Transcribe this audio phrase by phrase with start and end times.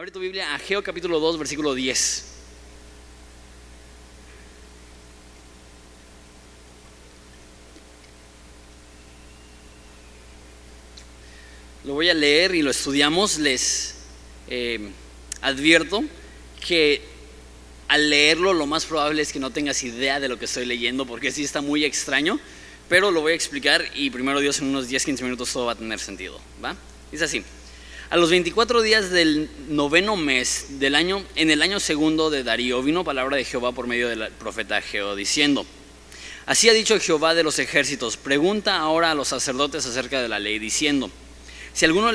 [0.00, 2.24] Abre tu Biblia a Ageo capítulo 2, versículo 10.
[11.84, 13.38] Lo voy a leer y lo estudiamos.
[13.40, 13.96] Les
[14.48, 14.90] eh,
[15.42, 16.02] advierto
[16.66, 17.02] que
[17.88, 21.04] al leerlo lo más probable es que no tengas idea de lo que estoy leyendo
[21.04, 22.40] porque sí está muy extraño,
[22.88, 25.76] pero lo voy a explicar y primero Dios en unos 10-15 minutos todo va a
[25.76, 26.40] tener sentido.
[26.64, 26.74] ¿va?
[27.12, 27.44] Dice así.
[28.10, 32.82] A los 24 días del noveno mes del año, en el año segundo de Darío,
[32.82, 35.64] vino palabra de Jehová por medio del profeta Geo, diciendo,
[36.44, 40.40] Así ha dicho Jehová de los ejércitos, pregunta ahora a los sacerdotes acerca de la
[40.40, 41.08] ley, diciendo,
[41.72, 42.10] si alguno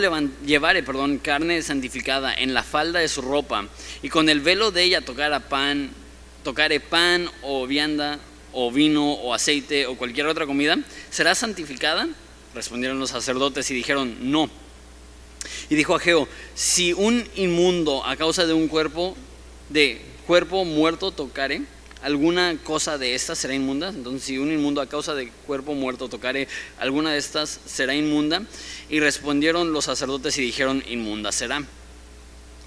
[0.45, 3.65] llevare perdón, carne santificada en la falda de su ropa
[4.03, 5.91] y con el velo de ella tocara pan,
[6.43, 8.19] tocare pan o vianda
[8.51, 10.77] o vino o aceite o cualquier otra comida,
[11.09, 12.09] ¿será santificada?
[12.53, 14.64] Respondieron los sacerdotes y dijeron, no.
[15.69, 19.15] Y dijo a Geo, si un inmundo a causa de un cuerpo,
[19.69, 21.61] de cuerpo muerto tocare,
[22.01, 23.89] alguna cosa de estas será inmunda.
[23.89, 28.43] Entonces, si un inmundo a causa de cuerpo muerto tocare, alguna de estas será inmunda.
[28.89, 31.63] Y respondieron los sacerdotes y dijeron, inmunda será.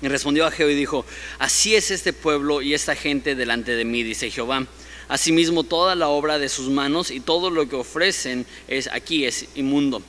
[0.03, 1.05] Y respondió a Geo y dijo,
[1.39, 4.67] así es este pueblo y esta gente delante de mí, dice Jehová.
[5.09, 9.47] Asimismo, toda la obra de sus manos y todo lo que ofrecen es aquí es
[9.55, 10.03] inmundo.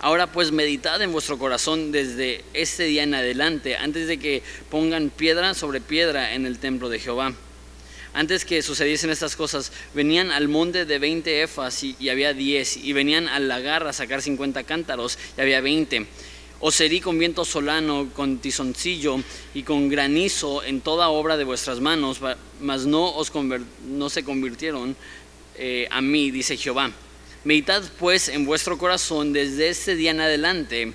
[0.00, 5.10] Ahora pues meditad en vuestro corazón desde este día en adelante, antes de que pongan
[5.10, 7.34] piedra sobre piedra en el templo de Jehová.
[8.14, 12.92] Antes que sucediesen estas cosas, venían al monte de 20 efas y, había 10, y
[12.92, 16.06] venían al lagar a sacar 50 cántaros y había 20.
[16.60, 19.20] Os herí con viento solano, con tizoncillo
[19.52, 22.20] y con granizo en toda obra de vuestras manos,
[22.60, 23.32] mas no, os
[23.84, 24.96] no se convirtieron
[25.56, 26.92] eh, a mí, dice Jehová.
[27.44, 30.92] Meditad pues en vuestro corazón desde este día en adelante,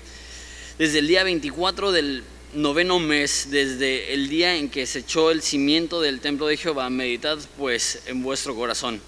[0.78, 2.22] desde el día 24 del
[2.54, 6.90] noveno mes, desde el día en que se echó el cimiento del templo de Jehová,
[6.90, 9.00] meditad pues en vuestro corazón.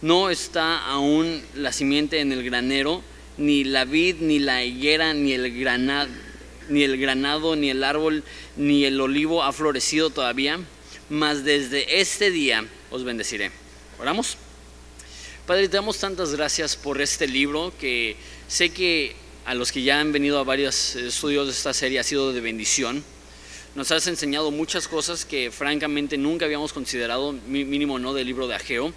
[0.00, 3.02] No está aún la simiente en el granero,
[3.36, 6.10] ni la vid, ni la higuera, ni el granado,
[6.70, 8.24] ni el granado, ni el árbol,
[8.56, 10.58] ni el olivo ha florecido todavía,
[11.10, 13.50] mas desde este día os bendeciré.
[13.98, 14.38] Oramos.
[15.50, 18.14] Padre, te damos tantas gracias por este libro que
[18.46, 22.04] sé que a los que ya han venido a varios estudios de esta serie ha
[22.04, 23.02] sido de bendición.
[23.74, 28.54] Nos has enseñado muchas cosas que francamente nunca habíamos considerado, mínimo no del libro de
[28.54, 28.92] Ageo.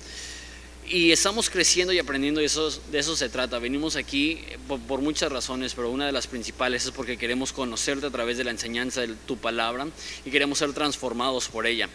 [0.87, 3.57] Y estamos creciendo y aprendiendo y eso, de eso se trata.
[3.57, 8.05] Venimos aquí por, por, muchas razones, pero una de las principales es porque queremos conocerte
[8.05, 9.87] a través de la enseñanza de tu palabra
[10.23, 11.89] y queremos ser transformados por ella.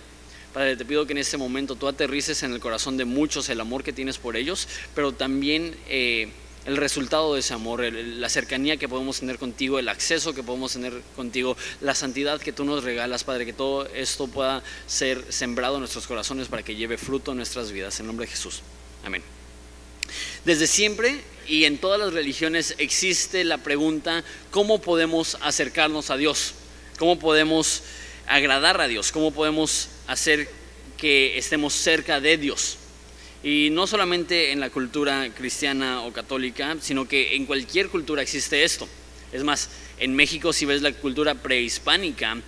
[0.52, 3.60] Padre, te pido que en este momento tú aterrices en el corazón de muchos el
[3.60, 6.28] amor que tienes por ellos, pero también eh,
[6.64, 10.72] el resultado de ese amor, la cercanía que podemos tener contigo, el acceso que podemos
[10.72, 15.76] tener contigo, la santidad que tú nos regalas, Padre, que todo esto pueda ser sembrado
[15.76, 18.00] en nuestros corazones para que lleve fruto en nuestras vidas.
[18.00, 18.60] En nombre de Jesús.
[19.04, 19.22] Amén.
[20.44, 26.54] Desde siempre y en todas las religiones existe la pregunta, ¿cómo podemos acercarnos a Dios?
[26.98, 27.82] ¿Cómo podemos
[28.28, 29.12] agradar a Dios?
[29.12, 30.48] ¿Cómo podemos hacer
[30.96, 32.76] que estemos cerca de Dios?
[33.42, 38.64] Y no solamente en la cultura cristiana o católica, sino que en cualquier cultura existe
[38.64, 38.88] esto.
[39.32, 42.38] Es más, en México si ves la cultura prehispánica,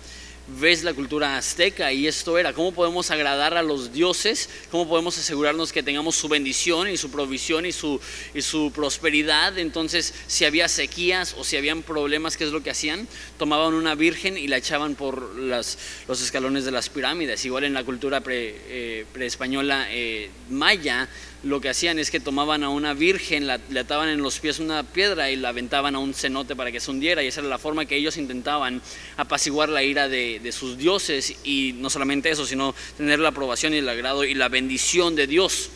[0.47, 5.17] ves la cultura azteca y esto era, cómo podemos agradar a los dioses, cómo podemos
[5.17, 7.99] asegurarnos que tengamos su bendición y su provisión y su,
[8.33, 9.57] y su prosperidad.
[9.57, 13.07] Entonces, si había sequías o si habían problemas, ¿qué es lo que hacían?
[13.37, 17.45] Tomaban una virgen y la echaban por las, los escalones de las pirámides.
[17.45, 21.07] Igual en la cultura pre, eh, preespañola eh, maya,
[21.43, 24.59] lo que hacían es que tomaban a una virgen, la, le ataban en los pies
[24.59, 27.23] una piedra y la aventaban a un cenote para que se hundiera.
[27.23, 28.81] Y esa era la forma que ellos intentaban
[29.17, 31.35] apaciguar la ira de, de sus dioses.
[31.43, 35.25] Y no solamente eso, sino tener la aprobación y el agrado y la bendición de
[35.25, 35.69] Dios.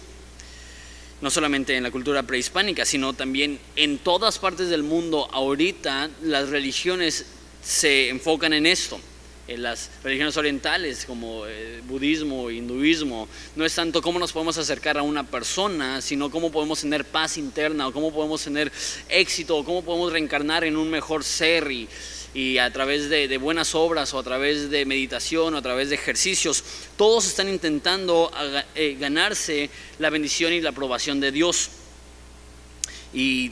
[1.22, 5.28] No solamente en la cultura prehispánica, sino también en todas partes del mundo.
[5.32, 7.26] Ahorita las religiones
[7.64, 9.00] se enfocan en esto
[9.48, 14.98] en las religiones orientales como el budismo, hinduismo, no es tanto cómo nos podemos acercar
[14.98, 18.72] a una persona, sino cómo podemos tener paz interna o cómo podemos tener
[19.08, 21.88] éxito o cómo podemos reencarnar en un mejor ser y,
[22.34, 25.90] y a través de, de, buenas obras o a través de meditación o a través
[25.90, 26.64] de ejercicios,
[26.98, 28.32] todos están intentando
[28.76, 29.70] eh, ganarse
[30.00, 31.70] la bendición y la aprobación de Dios.
[33.14, 33.52] Y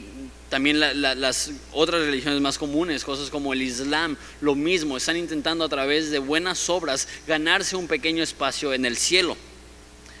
[0.54, 5.68] también las otras religiones más comunes, cosas como el Islam, lo mismo, están intentando a
[5.68, 9.36] través de buenas obras ganarse un pequeño espacio en el cielo.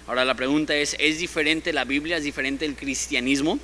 [0.08, 2.16] Ahora la pregunta es, ¿es diferente la Biblia?
[2.16, 3.60] ¿Es diferente el cristianismo?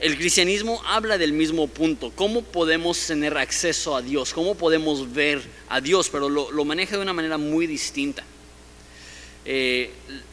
[0.00, 5.42] el cristianismo habla del mismo punto, cómo podemos tener acceso a Dios, cómo podemos ver
[5.68, 8.24] a Dios, pero lo, maneja de una manera muy distinta.
[9.44, 9.90] Eh,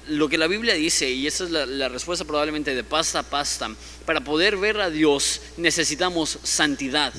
[0.07, 3.69] lo que la Biblia dice, y esa es la, respuesta probablemente de pasta a pasta,
[4.05, 7.13] para poder ver a Dios necesitamos santidad.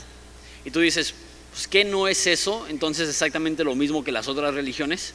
[0.64, 1.14] Y tú dices,
[1.52, 2.66] pues, ¿qué no es eso?
[2.68, 5.14] Entonces exactamente lo mismo que las otras religiones.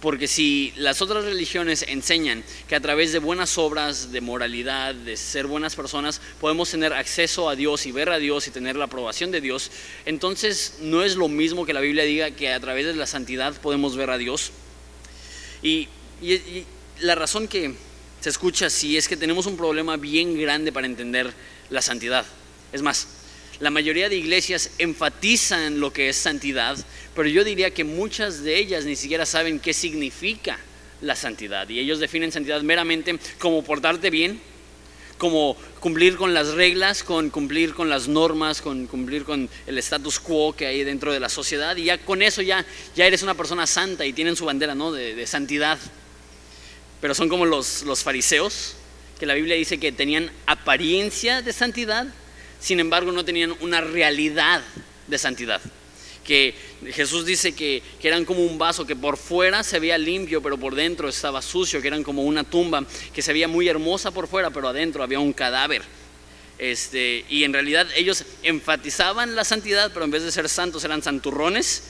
[0.00, 5.16] Porque si las otras religiones enseñan que a través de buenas obras, de moralidad, de
[5.16, 8.84] ser buenas personas, podemos tener acceso a Dios y ver a Dios y tener la
[8.84, 9.70] aprobación de Dios,
[10.04, 13.58] entonces no es lo mismo que la Biblia diga que a través de la santidad
[13.60, 14.52] podemos ver a Dios.
[15.66, 15.88] Y,
[17.00, 17.74] la razón que
[18.20, 21.32] se escucha así es que tenemos un problema bien grande para entender
[21.70, 22.24] la santidad.
[22.72, 23.08] Es más,
[23.58, 26.78] la mayoría de iglesias enfatizan lo que es santidad,
[27.14, 30.58] pero yo diría que muchas de ellas ni siquiera saben qué significa
[31.02, 31.68] la santidad.
[31.68, 34.40] Y ellos definen santidad meramente como portarte bien,
[35.18, 40.20] como cumplir con las reglas, con cumplir con las normas, con cumplir con el status
[40.20, 41.76] quo que hay dentro de la sociedad.
[41.76, 42.64] Y ya con eso ya,
[42.94, 44.92] ya eres una persona santa y tienen su bandera ¿no?
[44.92, 45.78] de, santidad.
[47.00, 48.76] Pero son como los, los fariseos,
[49.18, 52.06] que la Biblia dice que tenían apariencia de santidad,
[52.60, 54.62] sin embargo no tenían una realidad
[55.06, 55.60] de santidad.
[56.26, 56.54] Que
[56.92, 60.74] Jesús dice que, eran como un vaso que por fuera se veía limpio, pero por
[60.74, 62.84] dentro estaba sucio, que eran como una tumba
[63.14, 65.82] que se veía muy hermosa por fuera, pero adentro había un cadáver.
[66.58, 71.02] Este, y en realidad ellos enfatizaban la santidad, pero en vez de ser santos eran
[71.02, 71.84] santurrones,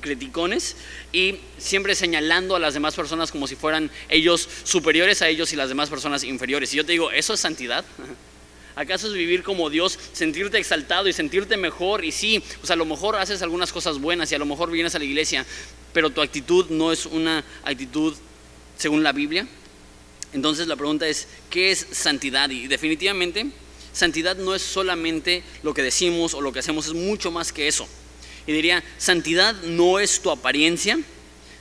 [0.00, 0.76] criticones,
[1.12, 5.56] y siempre señalando a las demás personas como si fueran ellos superiores a ellos y
[5.56, 6.74] las demás personas inferiores.
[6.74, 7.84] Y yo te digo, ¿eso es santidad?
[8.76, 12.04] ¿Acaso es vivir como Dios, sentirte exaltado y sentirte mejor?
[12.04, 14.94] Y sí, pues a lo mejor haces algunas cosas buenas y a lo mejor vienes
[14.94, 15.44] a la iglesia,
[15.92, 18.14] pero tu actitud no es una actitud
[18.76, 19.46] según la Biblia.
[20.32, 22.48] Entonces la pregunta es, ¿qué es santidad?
[22.50, 23.46] Y definitivamente,
[23.92, 27.66] santidad no es solamente lo que decimos o lo que hacemos, es mucho más que
[27.66, 27.88] eso.
[28.46, 30.98] Y diría, santidad no es tu apariencia,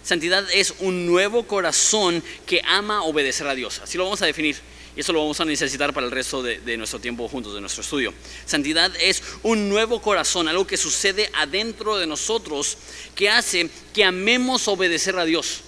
[0.04, 3.80] santidad es un nuevo corazón que ama obedecer a Dios.
[3.84, 4.58] Así lo vamos a definir.
[4.96, 7.82] Y eso lo vamos a necesitar para el resto de, nuestro tiempo juntos, de nuestro
[7.82, 8.14] estudio.
[8.46, 12.78] Santidad es un nuevo corazón, algo que sucede adentro de nosotros
[13.16, 15.62] que hace que amemos obedecer a Dios.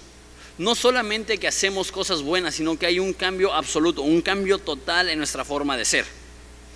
[0.57, 5.09] No solamente que hacemos cosas buenas, sino que hay un cambio absoluto, un cambio total
[5.09, 6.06] en nuestra forma de ser.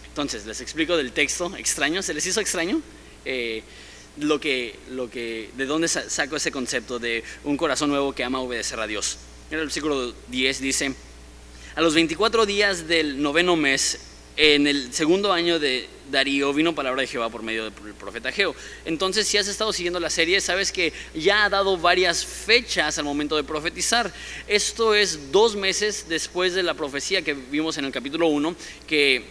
[0.07, 2.01] Entonces, les explico del texto extraño.
[2.01, 2.81] ¿Se les hizo extraño?
[3.25, 3.62] Eh,
[4.18, 8.39] lo que, lo que, ¿De dónde saco ese concepto de un corazón nuevo que ama
[8.39, 9.18] obedecer a Dios?
[9.51, 10.95] En el versículo 10 dice,
[11.75, 14.00] a los 24 días del noveno mes,
[14.38, 18.56] en el segundo año de Darío, vino palabra de Jehová por medio del profeta Geo.
[18.86, 23.04] Entonces, si has estado siguiendo la serie, sabes que ya ha dado varias fechas al
[23.04, 24.13] momento de profetizar.
[24.48, 28.56] Esto es dos meses después de la profecía que vimos en el capítulo 1,
[28.88, 29.24] que,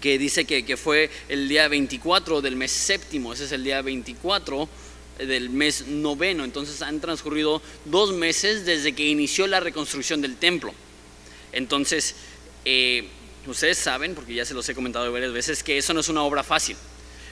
[0.00, 3.32] que dice que, que fue el día 24 del mes séptimo.
[3.32, 4.68] Ese es el día 24
[5.18, 6.44] del mes noveno.
[6.44, 10.72] Entonces han transcurrido dos meses desde que inició la reconstrucción del templo.
[11.54, 12.14] Entonces,
[12.64, 13.08] eh,
[13.46, 16.22] ustedes saben, porque ya se los he comentado varias veces, que eso no es una
[16.22, 16.76] obra fácil.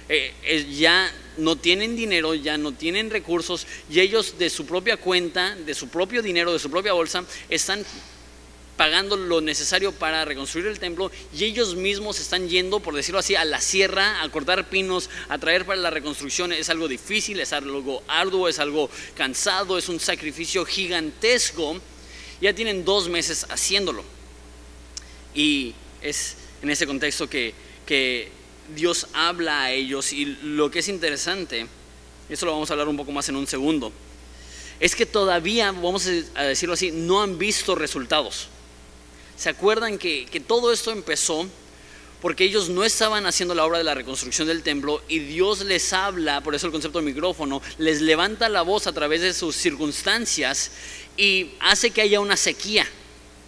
[0.09, 5.55] Eh, ya no tienen dinero, ya no tienen recursos y ellos de su propia cuenta,
[5.55, 7.85] de su propio dinero, de su propia bolsa, están
[8.77, 13.37] pagando lo necesario para reconstruir el templo y ellos mismos están yendo, por decirlo así,
[13.37, 16.53] a la sierra, a cortar pinos, a traer para la reconstrucción.
[16.53, 21.81] Es algo difícil, es algo arduo, es algo cansado, es un sacrificio gigantesco
[22.43, 24.03] ya tienen dos meses haciéndolo.
[25.35, 27.55] Y es en ese contexto que,
[28.77, 31.67] Dios habla a ellos y lo que es interesante,
[32.31, 33.93] eso lo vamos a hablar un poco más en un segundo,
[34.81, 38.49] es que todavía, vamos a decirlo así, no han visto resultados.
[39.37, 41.47] ¿Se acuerdan que, que todo esto empezó
[42.23, 45.93] porque ellos no estaban haciendo la obra de la reconstrucción del templo y Dios les
[45.93, 49.57] habla, por eso el concepto del micrófono, les levanta la voz a través de sus
[49.57, 50.71] circunstancias
[51.17, 52.87] y hace que haya una sequía.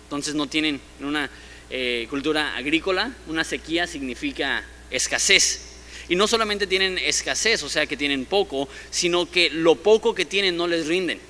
[0.03, 1.31] Entonces no tienen una
[1.71, 5.61] eh, cultura agrícola, una sequía significa escasez.
[6.09, 10.25] Y no solamente tienen escasez, o sea que tienen poco, sino que lo poco que
[10.25, 11.21] tienen no les rinden.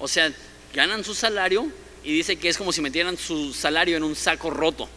[0.00, 0.32] O sea,
[0.74, 1.70] ganan su salario
[2.02, 4.88] y dice que es como si metieran su salario en un saco roto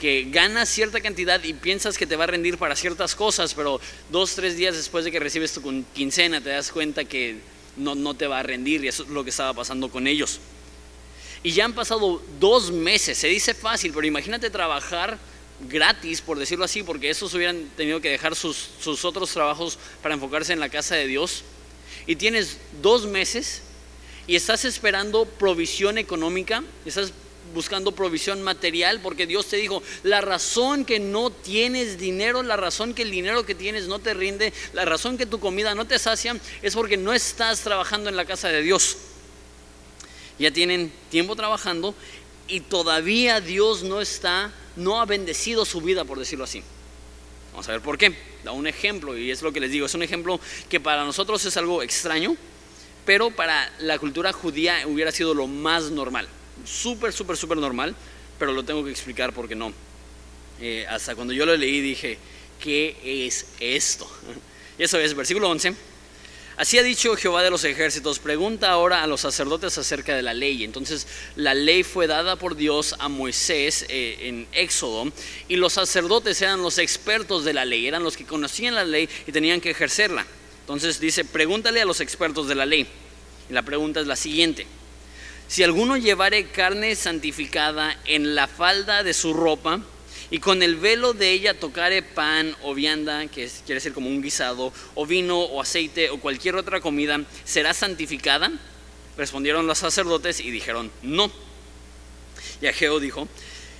[0.00, 3.80] que ganas cierta cantidad y piensas que te va a rendir para ciertas cosas, pero
[4.10, 7.38] dos, tres días después de que recibes tu quincena te das cuenta que
[7.76, 10.38] no, no te va a rendir y eso es lo que estaba pasando con ellos.
[11.42, 15.18] Y ya han pasado dos meses, se dice fácil, pero imagínate trabajar
[15.68, 20.14] gratis, por decirlo así, porque esos hubieran tenido que dejar sus, sus otros trabajos para
[20.14, 21.42] enfocarse en la casa de Dios.
[22.06, 23.62] Y tienes dos meses
[24.26, 27.12] y estás esperando provisión económica, estás
[27.54, 32.94] buscando provisión material, porque Dios te dijo, la razón que no tienes dinero, la razón
[32.94, 35.98] que el dinero que tienes no te rinde, la razón que tu comida no te
[35.98, 38.96] sacia, es porque no estás trabajando en la casa de Dios.
[40.38, 41.94] Ya tienen tiempo trabajando
[42.48, 46.62] y todavía Dios no está, no ha bendecido su vida, por decirlo así.
[47.52, 48.14] Vamos a ver por qué.
[48.44, 50.38] Da un ejemplo, y es lo que les digo, es un ejemplo
[50.68, 52.36] que para nosotros es algo extraño,
[53.06, 56.28] pero para la cultura judía hubiera sido lo más normal.
[56.64, 57.94] Súper, súper, súper normal,
[58.38, 59.72] pero lo tengo que explicar porque no.
[60.60, 62.18] Eh, hasta cuando yo lo leí dije,
[62.60, 64.10] ¿qué es esto?
[64.78, 65.74] Y eso es, versículo 11.
[66.56, 70.32] Así ha dicho Jehová de los ejércitos, pregunta ahora a los sacerdotes acerca de la
[70.32, 70.64] ley.
[70.64, 75.12] Entonces la ley fue dada por Dios a Moisés eh, en Éxodo
[75.48, 79.06] y los sacerdotes eran los expertos de la ley, eran los que conocían la ley
[79.26, 80.26] y tenían que ejercerla.
[80.60, 82.86] Entonces dice, pregúntale a los expertos de la ley.
[83.50, 84.66] Y la pregunta es la siguiente.
[85.48, 89.80] Si alguno llevare carne santificada en la falda de su ropa,
[90.30, 94.22] y con el velo de ella tocare pan o vianda, que quiere decir como un
[94.22, 98.50] guisado, o vino o aceite o cualquier otra comida, ¿será santificada?
[99.16, 101.30] Respondieron los sacerdotes y dijeron, no.
[102.60, 103.28] Y Ageo dijo,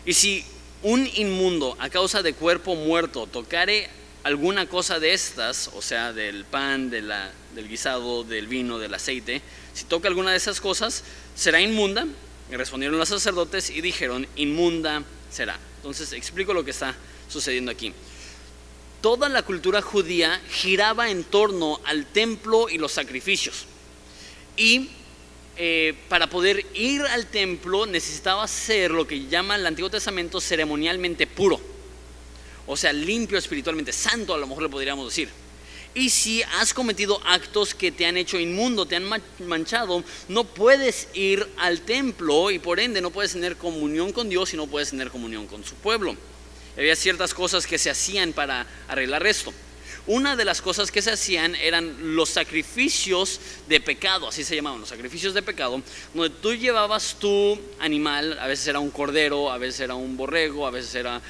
[0.05, 0.45] y si
[0.83, 3.89] un inmundo a causa de cuerpo muerto tocare
[4.23, 8.95] alguna cosa de estas, o sea, del pan, de la, del guisado, del vino, del
[8.95, 9.43] aceite,
[9.75, 11.03] si toca alguna de esas cosas,
[11.35, 12.07] será inmunda.
[12.49, 15.59] Y respondieron los sacerdotes y dijeron, inmunda será.
[15.79, 16.95] Entonces explico lo que está
[17.29, 17.93] sucediendo aquí.
[19.01, 23.67] Toda la cultura judía giraba en torno al templo y los sacrificios.
[24.57, 24.91] Y
[25.57, 31.27] eh, para poder ir al templo necesitaba ser lo que llama el Antiguo Testamento ceremonialmente
[31.27, 31.61] puro.
[32.67, 35.46] O sea, limpio espiritualmente, santo a lo mejor le podríamos decir.
[35.97, 39.09] Y si has cometido actos que te han hecho inmundo, te han
[39.47, 44.53] manchado, no puedes ir al templo y por ende no puedes tener comunión con Dios
[44.53, 46.15] y no puedes tener comunión con su pueblo.
[46.77, 49.55] Había ciertas cosas que se hacían para arreglar esto.
[50.07, 54.81] Una de las cosas que se hacían eran los sacrificios de pecado, así se llamaban,
[54.81, 55.81] los sacrificios de pecado,
[56.13, 60.67] donde tú llevabas tu animal, a veces era un cordero, a veces era un borrego,
[60.67, 61.23] a veces era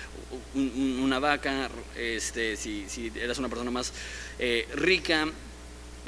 [0.54, 3.92] una vaca, este, si, eras una persona más
[4.38, 5.28] eh, rica,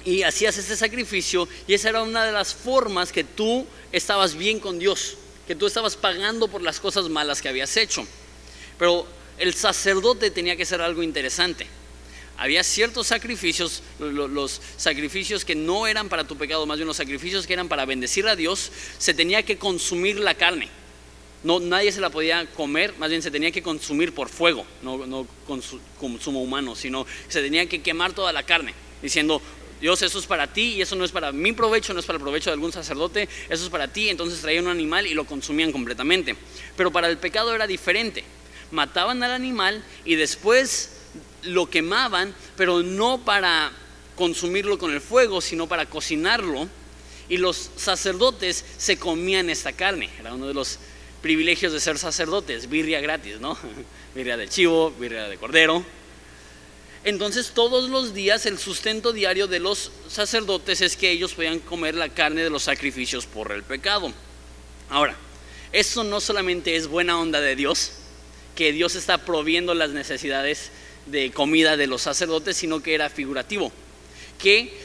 [0.05, 4.61] y hacías este sacrificio, y esa era una de las formas que tú estabas bien
[4.61, 5.17] con Dios,
[5.47, 8.07] que tú estabas pagando por las cosas malas que habías hecho.
[8.79, 9.07] Pero
[9.39, 11.67] el sacerdote tenía que ser algo interesante.
[12.37, 17.47] Había ciertos sacrificios, los sacrificios que no eran para tu pecado, más bien los sacrificios
[17.47, 20.69] que eran para bendecir a Dios, se tenía que consumir la carne.
[21.45, 25.07] No, nadie se la podía comer, más bien se tenía que consumir por fuego, no,
[25.07, 25.63] no con
[25.99, 29.41] consumo humano, sino se tenía que quemar toda la carne, diciendo,
[29.81, 32.17] Dios, eso es para ti y eso no es para mi provecho, no es para
[32.17, 34.09] el provecho de algún sacerdote, eso es para ti.
[34.09, 36.37] Entonces traían un animal y lo consumían completamente.
[36.77, 38.25] Pero para el pecado era diferente.
[38.71, 40.91] Mataban al animal y después
[41.43, 43.71] lo quemaban, pero no para
[44.17, 46.69] consumirlo con el fuego, sino para cocinarlo.
[47.29, 50.11] Y los sacerdotes se comían esta carne.
[50.19, 50.79] Era uno de los
[51.23, 53.59] privilegios de ser sacerdotes, birria gratis, ¿no?
[54.15, 55.85] birria de chivo, birria de cordero.
[57.05, 61.95] Entonces todos los días el sustento diario de los sacerdotes es que ellos podían comer
[61.95, 64.13] la carne de los sacrificios por el pecado.
[64.91, 65.17] Ahora,
[65.73, 67.93] eso no solamente es buena onda de Dios,
[68.55, 70.71] que Dios está proviendo las necesidades
[71.07, 73.73] de comida de los sacerdotes, sino que era figurativo.
[74.39, 74.77] Que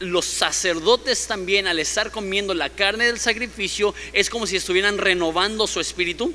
[0.00, 5.66] los sacerdotes también al estar comiendo la carne del sacrificio es como si estuvieran renovando
[5.66, 6.34] su espíritu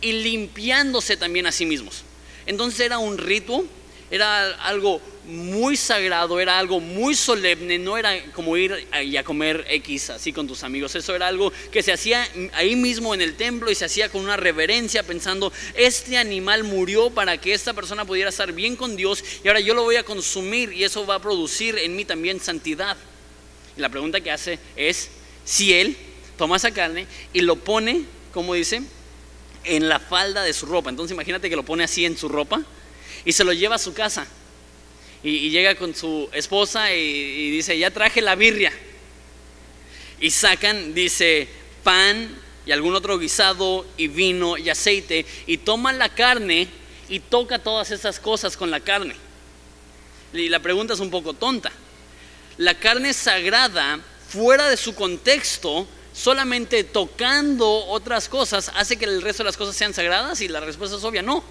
[0.00, 2.02] y limpiándose también a sí mismos.
[2.46, 3.64] Entonces era un rito,
[4.12, 10.10] era algo muy sagrado, era algo muy solemne, no era como ir a comer X
[10.10, 13.70] así con tus amigos, eso era algo que se hacía ahí mismo en el templo
[13.70, 18.28] y se hacía con una reverencia pensando, este animal murió para que esta persona pudiera
[18.28, 21.22] estar bien con Dios y ahora yo lo voy a consumir y eso va a
[21.22, 22.98] producir en mí también santidad.
[23.78, 25.08] Y la pregunta que hace es
[25.46, 25.96] si él
[26.36, 28.82] toma esa carne y lo pone, como dice,
[29.64, 30.90] en la falda de su ropa.
[30.90, 32.62] Entonces imagínate que lo pone así en su ropa
[33.24, 34.26] y se lo lleva a su casa
[35.22, 38.72] y, llega con su esposa y, dice, ya traje la birria.
[40.20, 41.48] Y sacan, dice,
[41.82, 42.36] pan
[42.66, 46.68] y algún otro guisado y vino y aceite y toman la carne
[47.08, 49.14] y toca todas esas cosas con la carne.
[50.32, 51.72] Y la pregunta es un poco tonta.
[52.58, 59.42] La carne sagrada, fuera de su contexto, solamente tocando otras cosas, hace que el resto
[59.42, 61.42] de las cosas sean sagradas y la respuesta es obvia, no.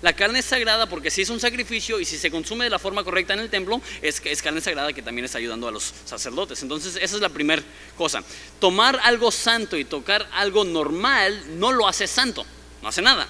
[0.00, 2.78] La carne es sagrada porque si es un sacrificio y si se consume de la
[2.78, 5.92] forma correcta en el templo, es, es carne sagrada que también está ayudando a los
[6.04, 6.62] sacerdotes.
[6.62, 7.62] Entonces, esa es la primera
[7.96, 8.22] cosa.
[8.60, 12.46] Tomar algo santo y tocar algo normal no lo hace santo,
[12.80, 13.26] no hace nada.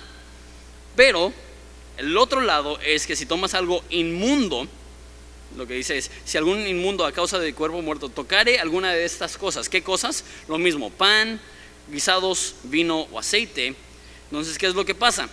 [0.94, 1.32] Pero
[1.96, 4.68] el otro lado es que si tomas algo inmundo,
[5.56, 9.06] lo que dice es, si algún inmundo a causa de cuerpo muerto tocare alguna de
[9.06, 10.22] estas cosas, ¿qué cosas?
[10.48, 11.40] Lo mismo, pan,
[11.90, 13.74] guisados, vino o aceite.
[14.30, 15.30] Entonces, ¿qué es lo que pasa?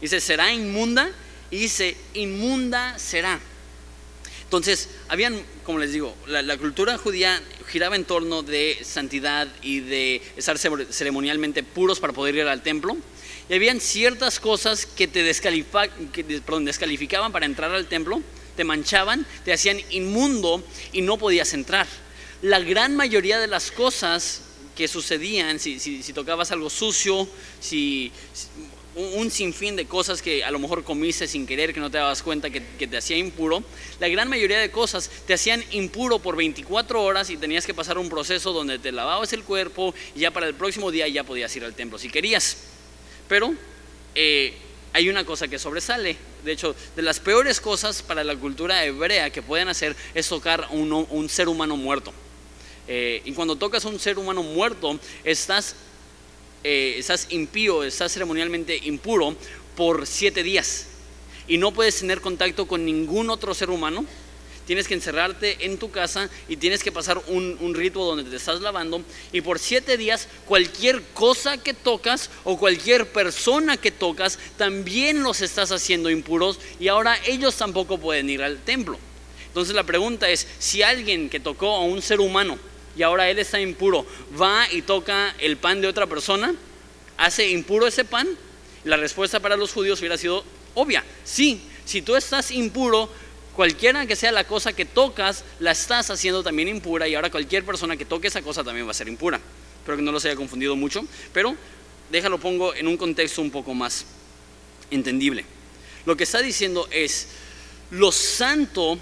[0.00, 1.10] Dice, será inmunda
[1.50, 3.40] y dice, inmunda será.
[4.44, 10.22] Entonces, habían, como les digo, la, cultura judía giraba en torno de santidad y de
[10.36, 12.96] estar ceremonialmente puros para poder ir al templo.
[13.48, 18.22] Y habían ciertas cosas que te descalificaban para entrar al templo,
[18.56, 20.62] te manchaban, te hacían inmundo
[20.92, 21.88] y no podías entrar.
[22.42, 24.42] La gran mayoría de las cosas
[24.76, 27.28] que sucedían, si, si tocabas algo sucio,
[27.60, 28.12] si,
[28.96, 32.22] un sinfín de cosas que a lo mejor comiste sin querer, que no te dabas
[32.22, 33.62] cuenta que, te hacía impuro.
[34.00, 37.98] La gran mayoría de cosas te hacían impuro por 24 horas y tenías que pasar
[37.98, 41.54] un proceso donde te lavabas el cuerpo y ya para el próximo día ya podías
[41.56, 42.56] ir al templo si querías.
[43.28, 43.54] Pero
[44.14, 44.54] eh,
[44.94, 46.16] hay una cosa que sobresale.
[46.42, 50.68] De hecho, de las peores cosas para la cultura hebrea que pueden hacer es tocar
[50.70, 52.14] un, un ser humano muerto.
[52.88, 55.74] Eh, y cuando tocas a un ser humano muerto, estás
[56.68, 59.36] eh, estás impío, estás ceremonialmente impuro
[59.76, 60.86] por siete días
[61.46, 64.04] y no puedes tener contacto con ningún otro ser humano.
[64.66, 68.34] Tienes que encerrarte en tu casa y tienes que pasar un, un rito donde te
[68.34, 69.00] estás lavando.
[69.30, 75.42] Y por siete días, cualquier cosa que tocas o cualquier persona que tocas, también los
[75.42, 78.98] estás haciendo impuros y ahora ellos tampoco pueden ir al templo.
[79.46, 82.58] Entonces la pregunta es, si alguien que tocó a un ser humano
[82.96, 84.06] y ahora él está impuro,
[84.40, 86.54] va y toca el pan de otra persona,
[87.16, 88.26] hace impuro ese pan,
[88.84, 93.10] la respuesta para los judíos hubiera sido obvia, sí, si tú estás impuro,
[93.54, 97.64] cualquiera que sea la cosa que tocas, la estás haciendo también impura y ahora cualquier
[97.64, 99.40] persona que toque esa cosa también va a ser impura.
[99.78, 101.56] Espero que no los haya confundido mucho, pero
[102.10, 104.04] déjalo pongo en un contexto un poco más
[104.90, 105.44] entendible.
[106.04, 107.28] Lo que está diciendo es,
[107.90, 108.98] lo santo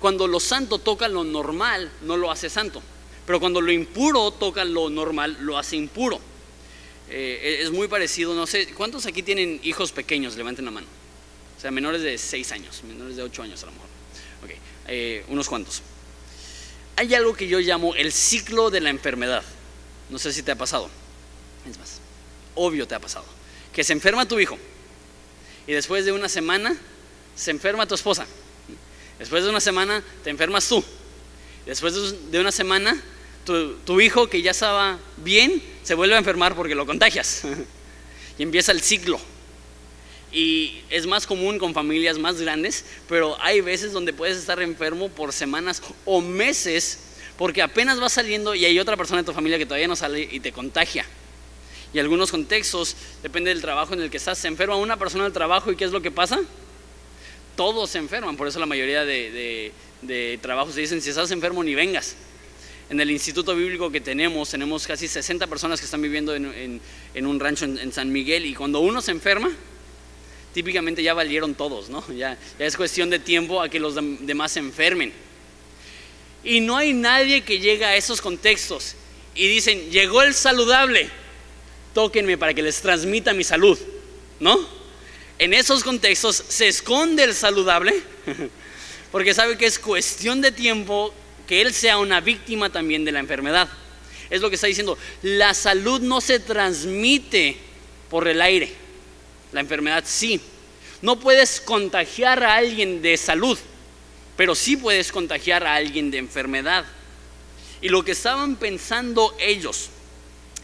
[0.00, 2.82] cuando lo santo toca lo normal, no lo hace santo.
[3.26, 6.20] Pero cuando lo impuro toca lo normal, lo hace impuro.
[7.08, 10.36] Eh, es muy parecido, no sé, ¿cuántos aquí tienen hijos pequeños?
[10.36, 10.86] Levanten la mano.
[11.56, 13.88] O sea, menores de 6 años, menores de 8 años a lo mejor.
[14.44, 14.50] Ok,
[14.88, 15.82] eh, unos cuantos.
[16.96, 19.44] Hay algo que yo llamo el ciclo de la enfermedad.
[20.10, 20.90] No sé si te ha pasado.
[21.68, 22.00] Es más,
[22.54, 23.24] obvio te ha pasado.
[23.72, 24.58] Que se enferma tu hijo
[25.66, 26.76] y después de una semana
[27.36, 28.26] se enferma tu esposa
[29.18, 30.82] Después de una semana te enfermas tú.
[31.66, 33.00] Después de una semana
[33.44, 37.42] tu, hijo que ya estaba bien se vuelve a enfermar porque lo contagias.
[38.38, 39.20] y empieza el ciclo.
[40.32, 45.10] Y es más común con familias más grandes, pero hay veces donde puedes estar enfermo
[45.10, 46.98] por semanas o meses
[47.36, 50.28] porque apenas vas saliendo y hay otra persona de tu familia que todavía no sale
[50.30, 51.04] y te contagia.
[51.92, 55.32] Y algunos contextos, depende del trabajo en el que estás, se enferma una persona del
[55.32, 56.40] trabajo y ¿qué es lo que pasa?
[57.56, 59.72] Todos se enferman, por eso la mayoría de,
[60.40, 62.16] trabajos se dicen, si estás enfermo ni vengas.
[62.90, 66.80] En el instituto bíblico que tenemos, tenemos casi 60 personas que están viviendo en,
[67.14, 69.50] un rancho en, San Miguel y cuando uno se enferma,
[70.52, 72.04] típicamente ya valieron todos, ¿no?
[72.12, 75.12] Ya, ya es cuestión de tiempo a que los demás se enfermen.
[76.44, 78.96] Y no hay nadie que llegue a esos contextos
[79.34, 81.08] y dicen, llegó el saludable,
[81.94, 83.78] tóquenme para que les transmita mi salud,
[84.40, 84.81] ¿no?
[85.42, 88.00] En esos contextos se esconde el saludable,
[89.10, 91.12] porque sabe que es cuestión de tiempo
[91.48, 93.68] que él sea una víctima también de la enfermedad.
[94.30, 97.56] Es lo que está diciendo, la salud no se transmite
[98.08, 98.72] por el aire,
[99.50, 100.40] la enfermedad sí.
[101.00, 103.58] No puedes contagiar a alguien de salud,
[104.36, 106.84] pero sí puedes contagiar a alguien de enfermedad.
[107.80, 109.90] Y lo que estaban pensando ellos,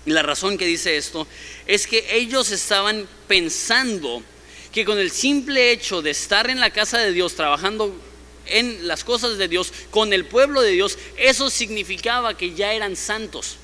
[0.07, 1.27] y la razón que dice esto,
[1.67, 4.23] es que ellos estaban pensando
[4.79, 7.93] que con el simple hecho de estar en la casa de Dios, trabajando
[8.47, 12.95] en las cosas de Dios, con el pueblo de Dios, eso significaba que ya eran
[12.95, 13.57] santos.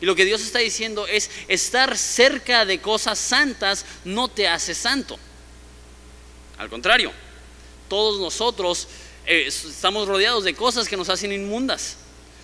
[0.00, 4.76] Y lo que Dios está diciendo es, estar cerca de cosas santas no te hace
[4.76, 5.18] santo.
[6.56, 7.10] Al contrario,
[7.88, 8.86] todos nosotros
[9.26, 11.96] eh, estamos rodeados de cosas que nos hacen inmundas,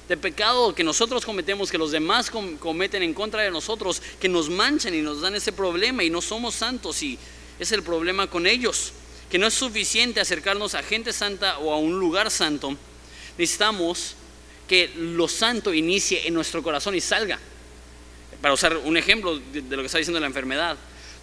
[0.08, 2.28] de pecado que nosotros cometemos, que los demás
[2.58, 6.20] cometen en contra de nosotros, que nos manchan y nos dan ese problema y no
[6.20, 7.20] somos santos y
[7.58, 8.92] es el problema con ellos,
[9.30, 12.76] que no es suficiente acercarnos a gente santa o a un lugar santo.
[13.38, 14.14] Necesitamos
[14.68, 17.38] que lo santo inicie en nuestro corazón y salga.
[18.40, 20.76] Para usar un ejemplo de lo que está diciendo la enfermedad,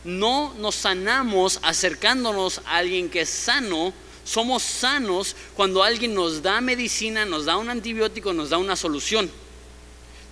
[0.03, 6.61] no nos sanamos acercándonos a alguien que es sano, somos sanos cuando alguien nos da
[6.61, 9.29] medicina, nos da un antibiótico, nos da una solución.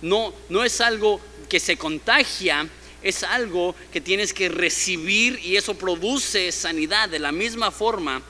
[0.02, 2.68] No, no es algo que se contagia,
[3.02, 7.08] es algo que tienes que recibir y eso produce sanidad.
[7.08, 8.22] De la misma forma,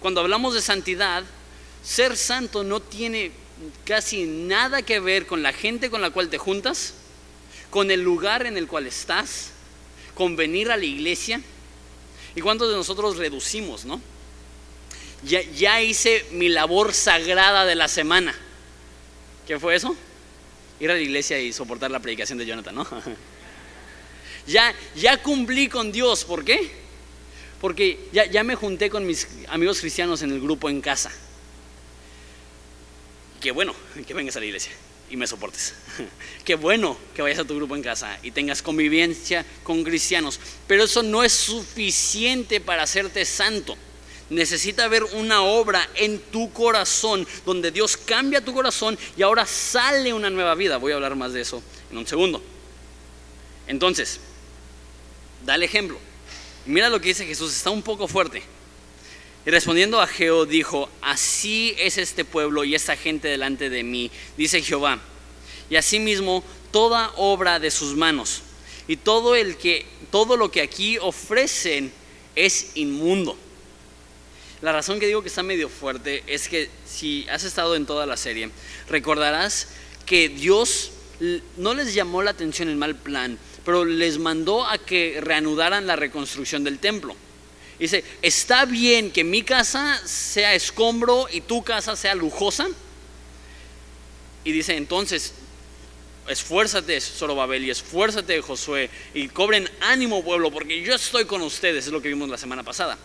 [0.00, 1.24] cuando hablamos de santidad,
[1.82, 3.32] ser santo no tiene
[3.84, 6.94] casi nada que ver con la gente con la cual te juntas,
[7.70, 9.50] con el lugar en el cual estás,
[10.14, 11.40] con venir a la iglesia.
[12.34, 14.00] ¿Y cuántos de nosotros reducimos, no?
[15.24, 18.34] Ya, hice mi labor sagrada de la semana.
[19.48, 19.96] ¿Qué fue eso?
[20.78, 22.86] Ir a la iglesia y soportar la predicación de Jonathan, ¿no?
[24.48, 26.70] ya, cumplí con Dios, ¿por qué?
[27.60, 31.10] Porque ya, ya me junté con mis amigos cristianos en el grupo en casa.
[33.40, 33.74] Qué bueno
[34.06, 34.72] que vengas a la iglesia
[35.10, 35.74] y me soportes.
[36.44, 40.40] Qué bueno que vayas a tu grupo en casa y tengas convivencia con cristianos.
[40.66, 43.76] Pero eso no es suficiente para hacerte santo.
[44.30, 50.12] Necesita haber una obra en tu corazón donde Dios cambia tu corazón y ahora sale
[50.12, 50.76] una nueva vida.
[50.76, 52.42] Voy a hablar más de eso en un segundo.
[53.66, 54.20] Entonces,
[55.48, 55.98] dale ejemplo.
[56.66, 58.42] Mira lo que dice Jesús, está un poco fuerte.
[59.46, 64.10] Y respondiendo a Jehová dijo, así es este pueblo y esta gente delante de mí,
[64.36, 65.00] dice Jehová.
[65.70, 68.42] Y asimismo toda obra de sus manos
[68.86, 71.90] y todo el que todo lo que aquí ofrecen
[72.36, 73.38] es inmundo.
[74.60, 78.04] La razón que digo que está medio fuerte es que si has estado en toda
[78.04, 78.50] la serie,
[78.90, 79.68] recordarás
[80.04, 80.90] que Dios
[81.56, 85.94] no les llamó la atención el mal plan, pero les mandó a que reanudaran la
[85.94, 87.14] reconstrucción del templo.
[87.78, 92.66] Dice, ¿está bien que mi casa sea escombro y tu casa sea lujosa?
[94.42, 95.34] Y dice, entonces,
[96.28, 101.92] esfuérzate, Zorobabel, y esfuérzate, Josué, y cobren ánimo, pueblo, porque yo estoy con ustedes, es
[101.92, 102.96] lo que vimos la semana pasada.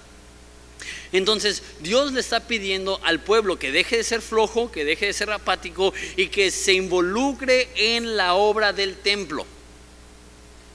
[1.11, 5.13] Entonces Dios le está pidiendo al pueblo que deje de ser flojo, que deje de
[5.13, 9.45] ser apático y que se involucre en la obra del templo.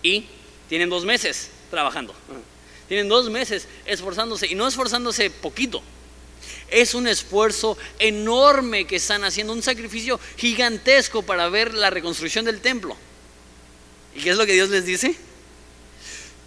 [0.02, 0.26] Y
[0.68, 2.14] tienen dos meses trabajando.
[2.88, 5.82] Tienen dos meses esforzándose y no esforzándose poquito.
[6.70, 12.60] Es un esfuerzo enorme que están haciendo, un sacrificio gigantesco para ver la reconstrucción del
[12.60, 12.96] templo.
[14.14, 15.14] ¿Y qué es lo que Dios les dice?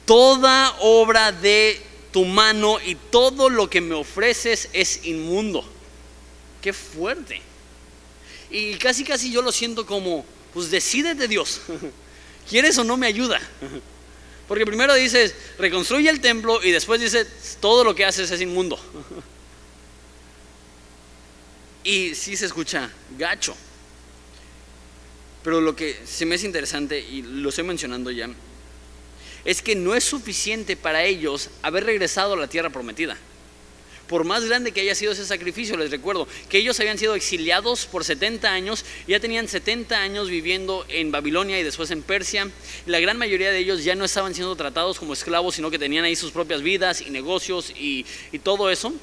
[0.06, 1.80] Toda obra de
[2.12, 5.64] tu mano y todo lo que me ofreces es inmundo.
[6.62, 7.42] Qué fuerte.
[8.50, 11.62] Y casi casi yo lo siento como, pues decídete Dios.
[12.50, 13.40] ¿Quieres o no me ayuda?
[14.48, 17.26] Porque primero dices, reconstruye el templo y después dice,
[17.60, 18.80] todo lo que haces es inmundo.
[21.84, 23.56] Y sí se escucha gacho.
[25.44, 28.30] Pero lo que se me es interesante, y lo estoy mencionando ya,
[29.46, 33.18] es que no es suficiente para ellos haber regresado a la tierra prometida
[34.12, 37.86] por más grande que haya sido ese sacrificio, les recuerdo que ellos habían sido exiliados
[37.86, 42.50] por 70 años, ya tenían 70 años viviendo en Babilonia y después en Persia,
[42.88, 46.04] la gran mayoría de ellos ya no estaban siendo tratados como esclavos, sino que tenían
[46.04, 48.94] ahí sus propias vidas y negocios y, y todo eso.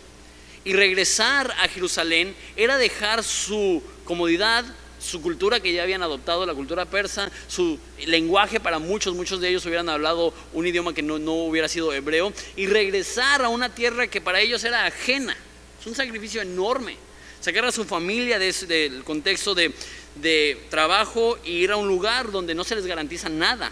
[0.67, 4.67] Y regresar a Jerusalén era dejar su comodidad,
[4.99, 9.49] su cultura que ya habían adoptado, la cultura persa, su lenguaje para muchos, muchos de
[9.49, 14.07] ellos hubieran hablado un idioma que no, hubiera sido hebreo, y regresar a una tierra
[14.07, 15.37] que para ellos era ajena.
[15.81, 16.97] Es un sacrificio enorme.
[17.41, 19.73] Sacar a su familia del contexto de,
[20.17, 23.71] de trabajo e ir a un lugar donde no se les garantiza nada.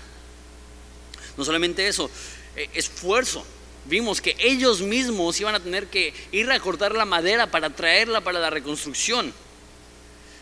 [1.36, 2.08] No solamente eso,
[2.54, 3.44] e, esfuerzo.
[3.86, 8.20] Vimos que ellos mismos iban a tener que ir a cortar la madera para traerla
[8.20, 9.32] para la reconstrucción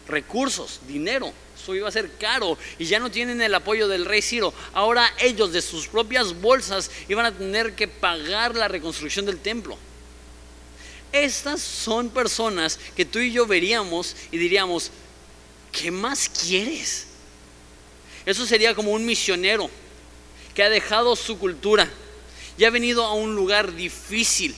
[0.08, 1.32] recursos, dinero.
[1.60, 4.52] Eso iba a ser caro y ya no tienen el apoyo del rey Ciro.
[4.72, 9.78] Ahora ellos de sus propias bolsas iban a tener que pagar la reconstrucción del templo.
[11.12, 14.90] Estas son personas que tú y yo veríamos y diríamos,
[15.70, 17.06] ¿qué más quieres?
[18.26, 19.70] Eso sería como un misionero
[20.54, 21.88] que ha dejado su cultura
[22.58, 24.54] y ha venido a un lugar difícil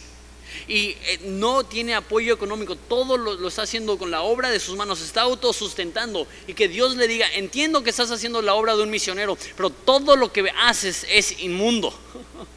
[0.69, 4.77] y eh, no tiene apoyo económico, todo lo, está haciendo con la obra de sus
[4.77, 8.83] manos, está autosustentando y que Dios le diga, entiendo que estás haciendo la obra de
[8.83, 11.97] un misionero, pero todo lo que haces es inmundo.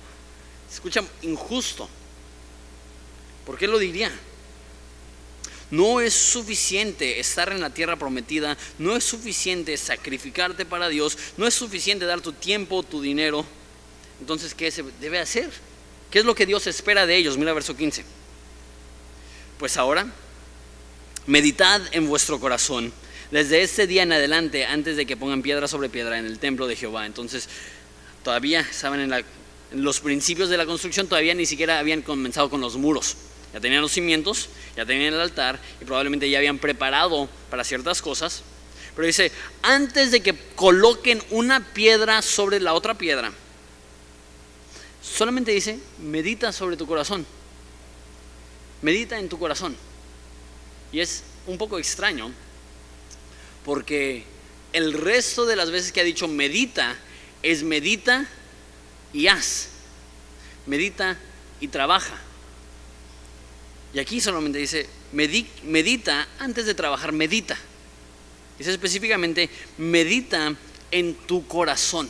[0.71, 1.89] escucha injusto.
[3.45, 4.11] ¿Por qué lo diría?
[5.71, 11.45] No es suficiente estar en la tierra prometida, no es suficiente sacrificarte para Dios, no
[11.45, 13.45] es suficiente dar tu tiempo, tu dinero.
[14.19, 15.49] Entonces, ¿qué se debe hacer?
[16.11, 17.37] ¿Qué es lo que Dios espera de ellos?
[17.37, 18.03] Mira verso 15.
[19.57, 20.07] Pues ahora,
[21.27, 22.91] meditad en vuestro corazón
[23.31, 26.65] desde este día en adelante, antes de que pongan piedra sobre piedra en el templo
[26.65, 27.05] de Jehová.
[27.05, 27.47] Entonces,
[28.23, 29.23] todavía estaban en la
[29.71, 33.15] los principios de la construcción todavía ni siquiera habían comenzado con los muros.
[33.53, 38.01] Ya tenían los cimientos, ya tenían el altar y probablemente ya habían preparado para ciertas
[38.01, 38.43] cosas.
[38.95, 43.31] Pero dice, antes de que coloquen una piedra sobre la otra piedra,
[45.11, 47.25] solamente dice, medita sobre tu corazón.
[48.81, 49.75] Medita en tu corazón.
[50.91, 52.31] Y es un poco extraño
[53.65, 54.23] porque
[54.73, 56.95] el resto de las veces que ha dicho medita
[57.43, 58.27] es medita
[59.13, 59.69] y haz.
[60.65, 61.17] Medita
[61.59, 62.17] y trabaja.
[63.93, 67.57] Y aquí solamente dice, medita antes de trabajar, medita.
[68.57, 70.53] Dice específicamente, medita
[70.91, 72.09] en tu corazón.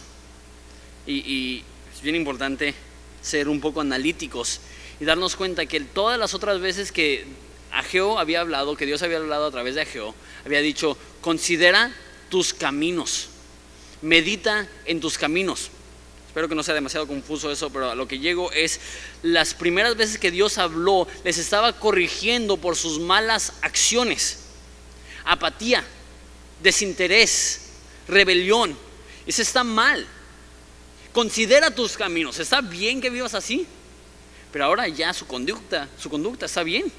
[1.08, 2.74] Y, es bien importante
[3.22, 4.62] ser un poco analíticos
[5.00, 7.26] y darnos cuenta que todas las otras veces que
[7.72, 11.94] Ageo había hablado, que Dios había hablado a través de Ageo, había dicho, considera
[12.30, 13.30] tus caminos,
[14.02, 15.70] medita en tus caminos.
[16.28, 18.80] Espero que no sea demasiado confuso eso, pero a lo que llego es,
[19.24, 24.40] las primeras veces que Dios habló, les estaba corrigiendo por sus malas acciones.
[25.26, 25.84] Apatía,
[26.62, 27.70] desinterés,
[28.08, 28.78] rebelión.
[29.26, 30.06] Eso está mal.
[31.14, 32.40] Considera tus caminos.
[32.40, 33.66] ¿Está bien que vivas así?
[34.52, 36.92] Pero ahora ya su conducta, su conducta está bien.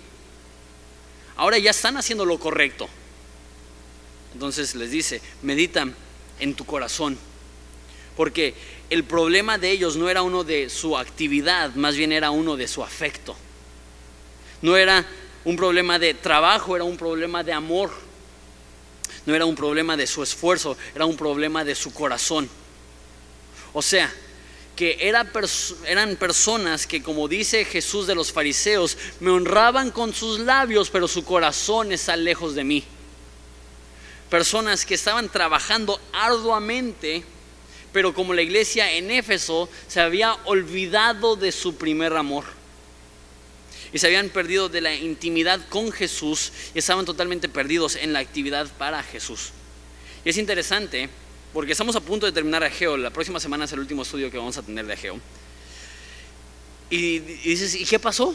[1.36, 2.88] Ahora ya están haciendo lo correcto.
[4.32, 5.88] Entonces les dice, medita
[6.38, 7.18] en tu corazón.
[8.16, 8.54] Porque
[8.90, 12.68] el problema de ellos no era uno de su actividad, más bien era uno de
[12.68, 13.36] su afecto.
[14.62, 15.06] No era
[15.44, 17.90] un problema de trabajo, era un problema de amor.
[19.26, 22.48] No era un problema de su esfuerzo, era un problema de su corazón.
[23.72, 24.12] O sea,
[24.76, 30.90] que eran personas que, como dice Jesús de los fariseos, me honraban con sus labios,
[30.90, 32.84] pero su corazón está lejos de mí.
[34.30, 37.24] Personas que estaban trabajando arduamente
[37.92, 42.44] pero como la iglesia en Éfeso se había olvidado de su primer amor
[43.92, 48.20] y se habían perdido de la intimidad con Jesús y estaban totalmente perdidos en la
[48.20, 49.50] actividad para Jesús.
[50.24, 51.08] Y es interesante
[51.52, 54.38] porque estamos a punto de terminar Ageo, la próxima semana es el último estudio que
[54.38, 55.20] vamos a tener de Ageo.
[56.90, 58.34] Y, dices, ¿y qué pasó?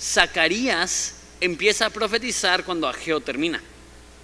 [0.00, 3.62] Zacarías empieza a profetizar cuando Ageo termina.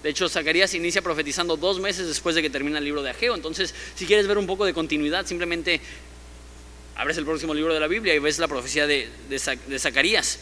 [0.02, 3.34] De hecho, Zacarías inicia profetizando dos meses después de que termina el libro de Ageo.
[3.34, 5.80] Entonces, si quieres ver un poco de continuidad, simplemente
[6.96, 10.38] abres el próximo libro de la Biblia y ves la profecía de, de, Zacarías.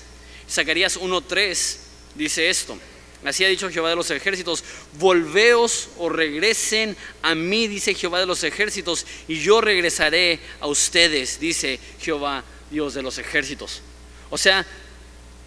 [0.48, 1.76] Zacarías 1.3
[2.14, 2.78] dice esto.
[3.24, 4.62] Así ha dicho Jehová de los ejércitos,
[4.98, 11.40] volveos o regresen a mí, dice Jehová de los ejércitos, y yo regresaré a ustedes,
[11.40, 13.82] dice Jehová Dios de los ejércitos.
[14.30, 14.64] O sea,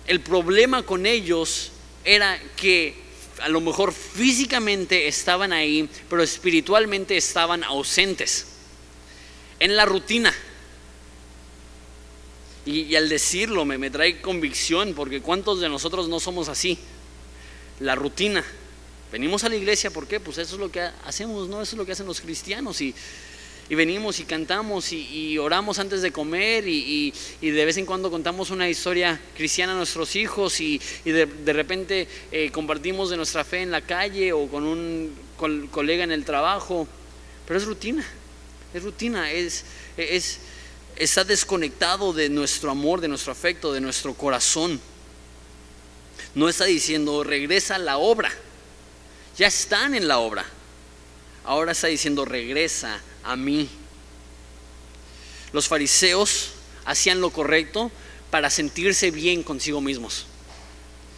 [0.07, 1.71] el problema con ellos
[2.03, 2.95] era que
[3.41, 8.47] a lo mejor físicamente estaban ahí, pero espiritualmente estaban ausentes.
[9.59, 10.33] En la rutina.
[12.65, 16.77] Y, al decirlo me, me trae convicción, porque ¿cuántos de nosotros no somos así?
[17.79, 18.43] La rutina.
[19.11, 20.19] Venimos a la iglesia, ¿por qué?
[20.19, 21.61] Pues eso es lo que hacemos, ¿no?
[21.61, 22.79] Eso es lo que hacen los cristianos.
[22.81, 22.95] Y,
[23.71, 28.49] y venimos y cantamos y, oramos antes de comer y, de vez en cuando contamos
[28.49, 33.71] una historia cristiana a nuestros hijos y, de, repente eh, compartimos de nuestra fe en
[33.71, 35.15] la calle o con un
[35.71, 36.85] colega en el trabajo,
[37.47, 38.05] pero es rutina,
[38.73, 39.63] es rutina, es,
[39.95, 40.39] es,
[40.97, 44.81] está desconectado de nuestro amor, de nuestro afecto, de nuestro corazón.
[46.35, 48.31] No está diciendo regresa a la obra,
[49.37, 50.45] ya están en la obra.
[51.43, 53.69] Ahora está diciendo regresa a mí.
[55.51, 56.51] Los fariseos
[56.85, 57.91] hacían lo correcto
[58.29, 60.25] para sentirse bien consigo mismos.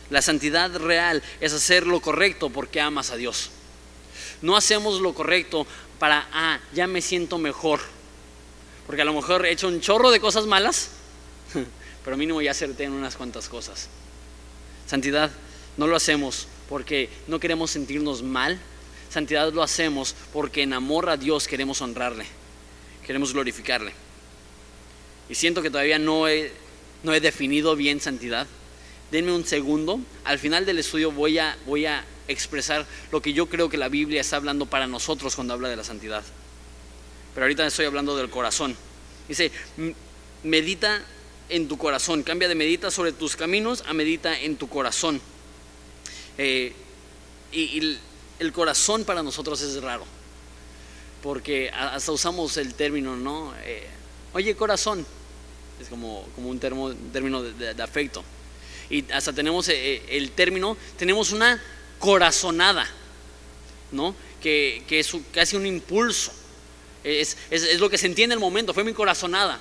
[0.09, 3.51] La santidad real es hacer lo correcto porque amas a Dios.
[4.41, 5.67] No hacemos lo correcto
[5.99, 7.79] para, ah, ya me siento mejor.
[8.85, 10.89] Porque a lo mejor he hecho un chorro de cosas malas,
[12.03, 13.87] pero mínimo ya acerté en unas cuantas cosas.
[14.93, 15.31] Santidad
[15.75, 18.59] no lo hacemos porque no queremos sentirnos mal,
[19.09, 22.27] Santidad lo hacemos porque en amor a Dios queremos honrarle,
[23.03, 23.91] queremos glorificarle.
[25.29, 26.51] Y siento que todavía no he,
[27.01, 28.45] no he definido bien santidad.
[29.09, 29.99] Denme un segundo.
[30.25, 33.89] Al final del estudio voy a, voy a expresar lo que yo creo que la
[33.89, 36.23] Biblia está hablando para nosotros cuando habla de la santidad.
[37.33, 38.75] Pero ahorita estoy hablando del corazón.
[39.27, 39.51] Dice,
[40.43, 41.03] medita
[41.49, 42.23] en tu corazón.
[42.23, 45.21] Cambia de medita sobre tus caminos a medita en tu corazón.
[46.37, 46.73] Eh,
[47.51, 47.97] y
[48.39, 50.05] el corazón para nosotros es raro,
[51.21, 53.53] porque hasta usamos el término, ¿no?
[53.63, 53.87] Eh,
[54.33, 55.05] oye, corazón,
[55.79, 58.23] es como, como un término de, afecto.
[58.89, 61.61] Y hasta tenemos eh, el término, tenemos una
[61.99, 62.87] corazonada,
[63.91, 64.15] ¿no?
[64.41, 66.33] Que, es casi un impulso.
[67.03, 69.59] Es, es, lo que se entiende en el momento, fue mi corazonada.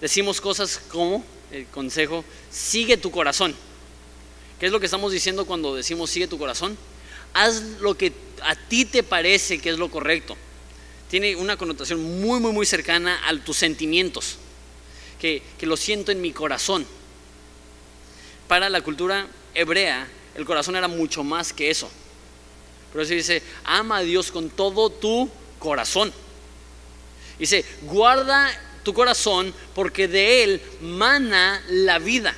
[0.00, 3.54] Decimos cosas como, el consejo, sigue tu corazón.
[4.58, 6.76] ¿Qué es lo que estamos diciendo cuando decimos sigue tu corazón?
[7.32, 10.36] Haz lo que a ti te parece que es lo correcto.
[11.08, 14.36] Tiene una connotación muy, muy, muy cercana a tus sentimientos,
[15.20, 16.86] que, que lo siento en mi corazón.
[18.46, 21.90] Para la cultura hebrea, el corazón era mucho más que eso.
[22.92, 26.12] Por eso dice, ama a Dios con todo tu corazón.
[27.38, 28.50] Dice, guarda
[28.82, 32.34] tu corazón porque de él mana la vida.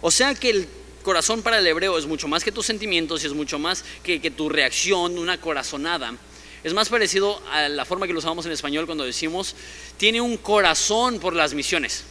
[0.00, 0.68] O sea que el
[1.02, 4.18] corazón para el hebreo es mucho más que tus sentimientos y es mucho más que,
[4.30, 6.14] tu reacción, una corazonada.
[6.64, 9.54] Es más parecido a la forma que lo usamos en español cuando decimos,
[9.96, 12.04] tiene un corazón por las misiones,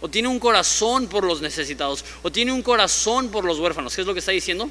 [0.00, 3.94] o tiene un corazón por los necesitados, o tiene un corazón por los huérfanos.
[3.94, 4.68] ¿Qué es lo que está diciendo?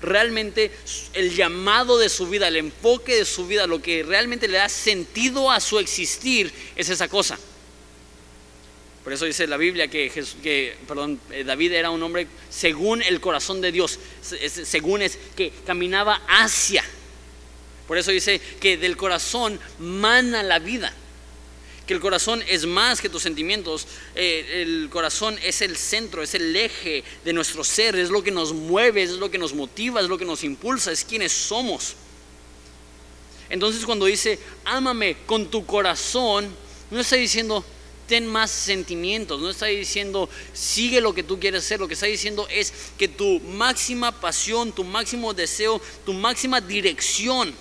[0.00, 0.70] Realmente
[1.12, 4.68] el llamado de su vida, el enfoque de su vida, lo que realmente le da
[4.68, 7.38] sentido a su existir es esa cosa.
[9.04, 10.10] Por eso dice la Biblia que,
[10.42, 15.52] que perdón, eh, David era un hombre según el corazón de Dios, según es que
[15.64, 16.84] caminaba hacia.
[17.86, 20.92] Por eso dice que del corazón mana la vida
[21.88, 26.34] que el corazón es más que tus sentimientos, eh, el corazón es el centro, es
[26.34, 30.02] el eje de nuestro ser, es lo que nos mueve, es lo que nos motiva,
[30.02, 31.94] es lo que nos impulsa, es quienes somos.
[33.48, 36.54] Entonces cuando dice, ámame con tu corazón,
[36.90, 37.64] no está diciendo,
[38.06, 42.04] ten más sentimientos, no está diciendo, sigue lo que tú quieres hacer, lo que está
[42.04, 47.54] diciendo es que tu máxima pasión, tu máximo deseo, tu máxima dirección,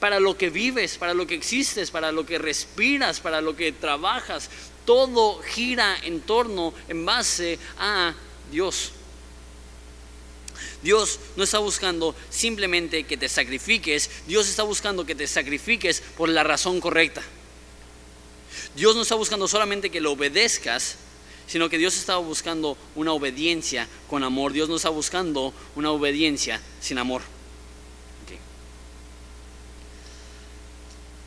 [0.00, 3.72] para lo que vives, para lo que existes, para lo que respiras, para lo que
[3.72, 4.50] trabajas.
[4.84, 8.14] Todo gira en torno, en base a
[8.50, 8.92] Dios.
[10.82, 16.28] Dios no está buscando simplemente que te sacrifiques, Dios está buscando que te sacrifiques por
[16.28, 17.22] la razón correcta.
[18.76, 20.96] Dios no está buscando solamente que lo obedezcas,
[21.46, 24.52] sino que Dios está buscando una obediencia con amor.
[24.52, 27.22] Dios no está buscando una obediencia sin amor.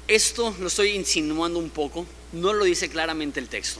[0.09, 3.79] Esto lo estoy insinuando un poco, no lo dice claramente el texto,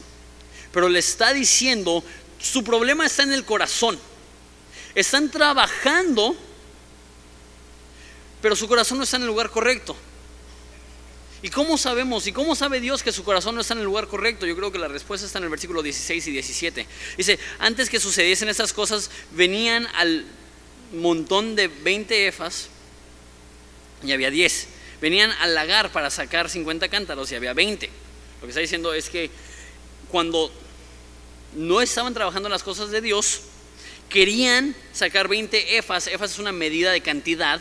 [0.71, 2.03] pero le está diciendo,
[2.39, 3.97] su problema está en el corazón.
[4.93, 6.35] Están trabajando,
[8.43, 9.95] pero su corazón no está en el lugar correcto.
[11.41, 12.27] ¿Y cómo sabemos?
[12.27, 14.45] ¿Y cómo sabe Dios que su corazón no está en el lugar correcto?
[14.45, 16.85] Yo creo que la respuesta está en el versículo 16 y 17.
[17.17, 20.27] Dice, antes que sucediesen estas cosas, venían al
[20.93, 22.67] montón de 20 efas
[24.03, 27.87] y había 10 venían al lagar para sacar 50 cántaros y había 20.
[27.87, 29.29] Lo que está diciendo es que
[30.09, 30.51] cuando
[31.55, 33.41] no estaban trabajando en las cosas de Dios,
[34.09, 36.07] querían sacar 20 efas.
[36.07, 37.59] Efas es una medida de cantidad.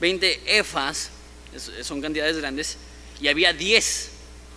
[0.00, 1.10] 20 efas
[1.82, 2.76] son cantidades grandes
[3.20, 4.10] y había 10.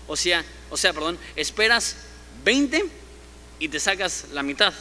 [0.08, 1.98] O sea, o sea, perdón, esperas
[2.44, 2.86] 20
[3.60, 4.74] y te sacas la mitad.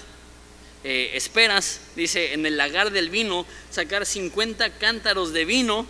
[0.84, 5.86] Eh, esperas, dice, en el lagar del vino, sacar 50 cántaros de vino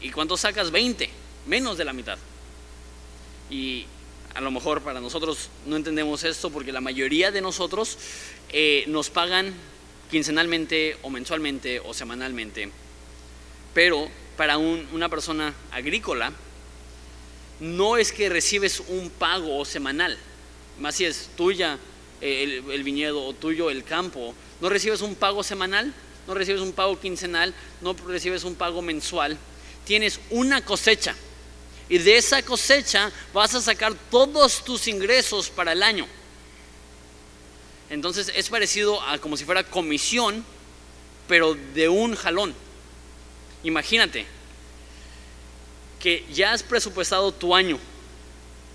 [0.00, 0.70] ¿Y cuánto sacas?
[0.70, 1.10] 20,
[1.46, 2.18] menos de la mitad.
[3.50, 3.86] Y
[4.34, 7.98] a lo mejor para nosotros no entendemos esto porque la mayoría de nosotros
[8.50, 9.52] eh, nos pagan
[10.10, 12.70] quincenalmente o mensualmente o semanalmente.
[13.74, 16.32] Pero para una persona agrícola
[17.60, 20.16] no es que recibes un pago semanal,
[20.78, 21.78] más si es tuya
[22.22, 25.92] eh, el, el viñedo o tuyo el campo, no recibes un pago semanal,
[26.26, 29.36] no recibes un pago quincenal, no recibes un pago mensual,
[29.84, 31.14] tienes una cosecha
[31.88, 36.06] y de esa cosecha vas a sacar todos tus ingresos para el año.
[37.90, 40.44] Entonces es parecido a como si fuera comisión,
[41.26, 42.54] pero de un jalón.
[43.64, 44.24] Imagínate
[45.98, 47.78] que ya has presupuestado tu año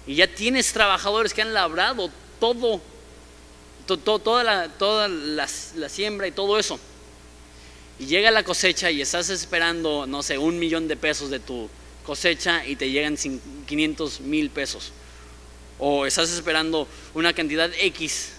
[0.06, 2.82] y ya tienes trabajadores que han labrado todo,
[3.86, 6.80] toda, la, toda la siembra y todo eso
[8.00, 11.70] y llega la cosecha y estás esperando, no sé, un millón de pesos de tu
[12.06, 14.92] cosecha y te llegan 500 mil pesos.
[15.80, 18.34] O estás esperando una cantidad X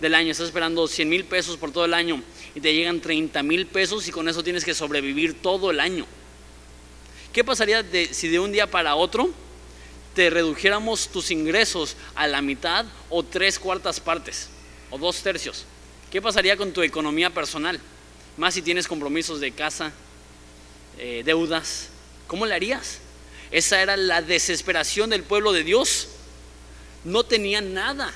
[0.00, 2.22] del año, estás esperando 100 mil pesos por todo el año
[2.54, 6.06] y te llegan 30 mil pesos y con eso tienes que sobrevivir todo el año.
[7.32, 9.30] ¿Qué pasaría si de un día para otro
[10.14, 14.48] te redujéramos tus ingresos a la mitad o tres cuartas partes
[14.90, 15.64] o dos tercios?
[16.12, 17.80] ¿Qué pasaría con tu economía personal?
[18.36, 19.92] Más si tienes compromisos de casa,
[20.98, 21.88] eh, deudas,
[22.26, 22.98] ¿cómo le harías?
[23.50, 26.08] Esa era la desesperación del pueblo de Dios.
[27.04, 28.12] No tenían nada.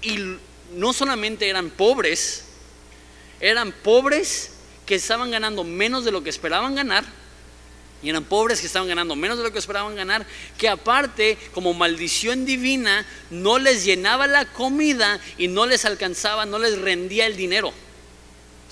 [0.00, 0.38] Y
[0.74, 2.44] no solamente eran pobres,
[3.40, 4.52] eran pobres
[4.86, 7.04] que estaban ganando menos de lo que esperaban ganar
[8.02, 10.26] Y eran pobres que estaban ganando menos de lo que esperaban ganar,
[10.58, 16.58] que aparte, como maldición divina, no les llenaba la comida y no les alcanzaba, no
[16.58, 17.72] les rendía el dinero.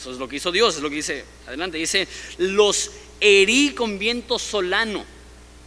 [0.00, 2.90] Eso es lo que hizo Dios, es lo que dice, adelante, dice, los
[3.20, 5.04] herí con viento solano.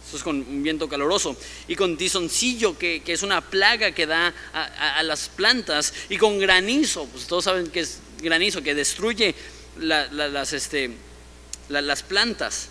[0.06, 1.36] Eso es con un viento caloroso.
[1.68, 5.94] Y con tizoncillo, que, es una plaga que da a, las plantas.
[6.08, 9.36] Y con granizo, pues todos saben que es granizo, que destruye
[9.78, 10.90] las, este,
[11.68, 12.70] las plantas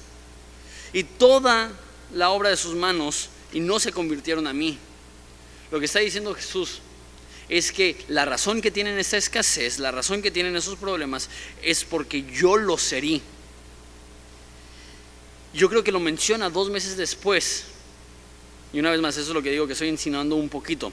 [0.92, 1.72] y toda
[2.14, 4.78] la obra de sus manos y no se convirtieron a mí.
[5.72, 6.82] Lo que está diciendo Jesús
[7.54, 11.30] es que la razón que tienen esa escasez, la razón que tienen esos problemas,
[11.62, 13.22] es porque yo los herí.
[15.54, 17.66] Yo creo que lo menciona dos meses después.
[18.74, 20.92] Y una vez más, eso es lo que digo que estoy insinuando un poquito.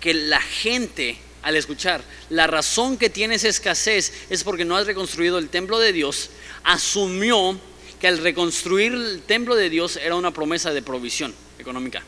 [0.00, 5.38] Que la gente, al escuchar, la razón que tiene escasez es porque no has reconstruido
[5.38, 6.30] el templo de Dios,
[6.64, 7.56] asumió
[8.00, 12.02] que al reconstruir el templo de Dios era una promesa de provisión económica.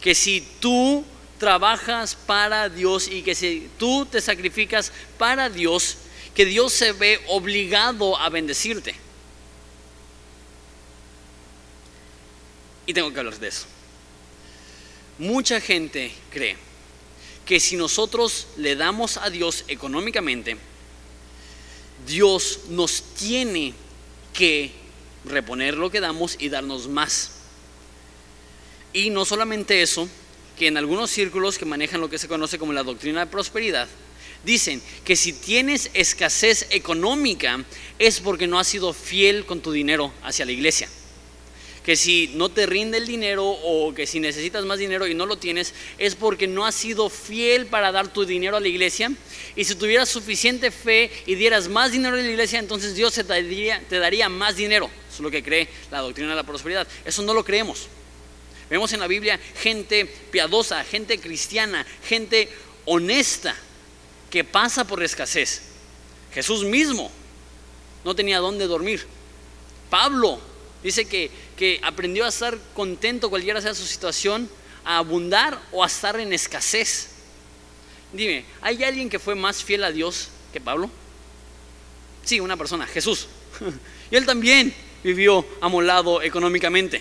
[0.00, 1.04] Que si tú
[1.40, 5.96] trabajas para Dios y que si tú te sacrificas para Dios,
[6.34, 8.94] que Dios se ve obligado a bendecirte.
[12.86, 13.66] Y tengo que hablar de eso.
[15.18, 16.56] Mucha gente cree
[17.46, 20.58] que si nosotros le damos a Dios económicamente,
[22.06, 23.72] Dios nos tiene
[24.34, 24.72] que
[25.24, 27.30] reponer lo que damos y darnos más.
[28.92, 30.08] Y no solamente eso,
[30.60, 33.88] que en algunos círculos que manejan lo que se conoce como la doctrina de prosperidad,
[34.44, 37.64] dicen que si tienes escasez económica
[37.98, 40.86] es porque no has sido fiel con tu dinero hacia la iglesia
[41.82, 45.24] que si no te rinde el dinero o que si necesitas más dinero y no
[45.24, 49.10] lo tienes, es porque no has sido fiel para dar tu dinero a la iglesia.
[49.56, 53.24] Y si tuvieras suficiente fe y dieras más dinero a la iglesia, entonces Dios te
[53.24, 54.90] daría, te daría más dinero.
[55.08, 56.86] Eso es lo que cree la doctrina de la prosperidad.
[57.06, 57.88] Eso no lo creemos.
[58.70, 62.48] Vemos en la Biblia gente piadosa, gente cristiana, gente
[62.86, 63.54] honesta
[64.30, 65.62] que pasa por escasez.
[66.32, 67.10] Jesús mismo
[68.04, 69.04] no tenía dónde dormir.
[69.90, 70.40] Pablo
[70.82, 74.48] Dice que, que aprendió a estar contento cualquiera sea su situación,
[74.84, 77.10] a abundar o a estar en escasez.
[78.12, 80.90] Dime, ¿hay alguien que fue más fiel a Dios que Pablo?
[82.24, 83.26] Sí, una persona, Jesús.
[84.10, 87.00] Y él también vivió amolado económicamente.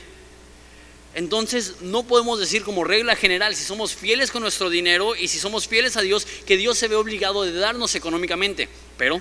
[1.20, 5.38] Entonces no podemos decir como regla general, si somos fieles con nuestro dinero y si
[5.38, 8.70] somos fieles a Dios, que Dios se ve obligado de darnos económicamente.
[8.98, 9.20] Pero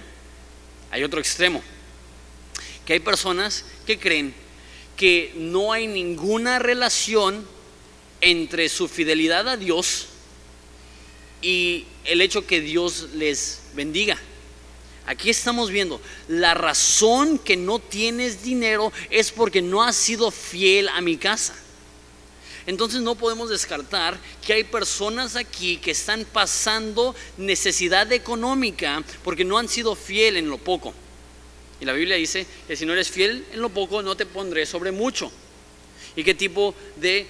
[0.92, 1.60] hay otro extremo,
[2.86, 4.32] que hay personas que creen
[4.96, 7.44] que no hay ninguna relación
[8.20, 10.06] entre su fidelidad a Dios
[11.42, 14.16] y el hecho que Dios les bendiga.
[15.04, 20.88] Aquí estamos viendo, la razón que no tienes dinero es porque no has sido fiel
[20.90, 21.56] a mi casa.
[22.68, 29.56] Entonces no podemos descartar que hay personas aquí que están pasando necesidad económica porque no
[29.56, 30.92] han sido fiel en lo poco.
[31.80, 34.66] Y la Biblia dice que si no eres fiel en lo poco, no te pondré
[34.66, 35.32] sobre mucho.
[36.14, 37.26] ¿Y qué tipo de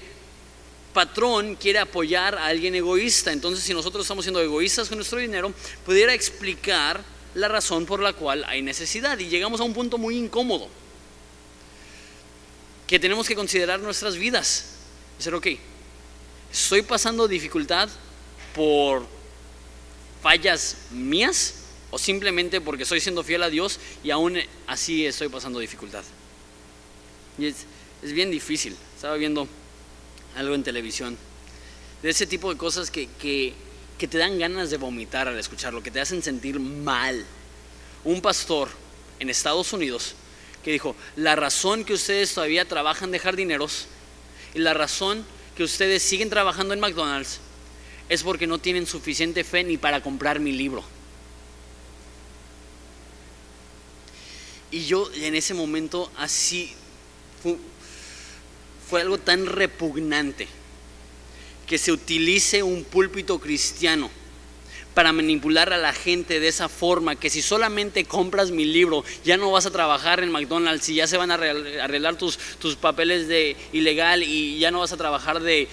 [0.93, 3.30] patrón quiere apoyar a alguien egoísta?
[3.30, 5.55] Entonces, si nosotros estamos siendo egoístas con nuestro dinero,
[5.86, 7.01] pudiera explicar
[7.36, 9.16] la razón por la cual hay necesidad.
[9.20, 10.66] Y llegamos a un punto muy incómodo,
[12.89, 14.78] que tenemos que considerar nuestras vidas.
[15.18, 15.46] Decir, ok,
[16.50, 17.88] estoy pasando dificultad
[18.54, 19.04] por
[20.22, 21.54] fallas mías
[21.90, 26.04] o simplemente porque estoy siendo fiel a Dios y aún así estoy pasando dificultad.
[27.38, 27.66] Y es,
[28.02, 28.76] bien difícil.
[28.94, 29.48] Estaba viendo
[30.36, 31.16] algo en televisión
[32.02, 33.54] de ese tipo de cosas que, que,
[33.98, 37.24] que te dan ganas de vomitar al escucharlo, que te hacen sentir mal.
[38.04, 38.68] Un pastor
[39.18, 40.14] en Estados Unidos
[40.62, 43.86] que dijo, la razón que ustedes todavía trabajan de jardineros
[44.55, 45.24] y la razón
[45.57, 47.40] que ustedes siguen trabajando en McDonald's
[48.09, 50.82] es porque no tienen suficiente fe ni para comprar mi libro.
[54.70, 56.72] Y yo en ese momento así
[58.88, 60.46] fue, algo tan repugnante
[61.66, 64.11] que se utilice un púlpito cristiano
[64.99, 69.36] para manipular a la gente de esa forma, que si solamente compras mi libro, ya
[69.36, 73.28] no vas a trabajar en McDonald's y ya se van a arreglar tus, tus papeles
[73.28, 75.68] de ilegal y ya no vas a trabajar de,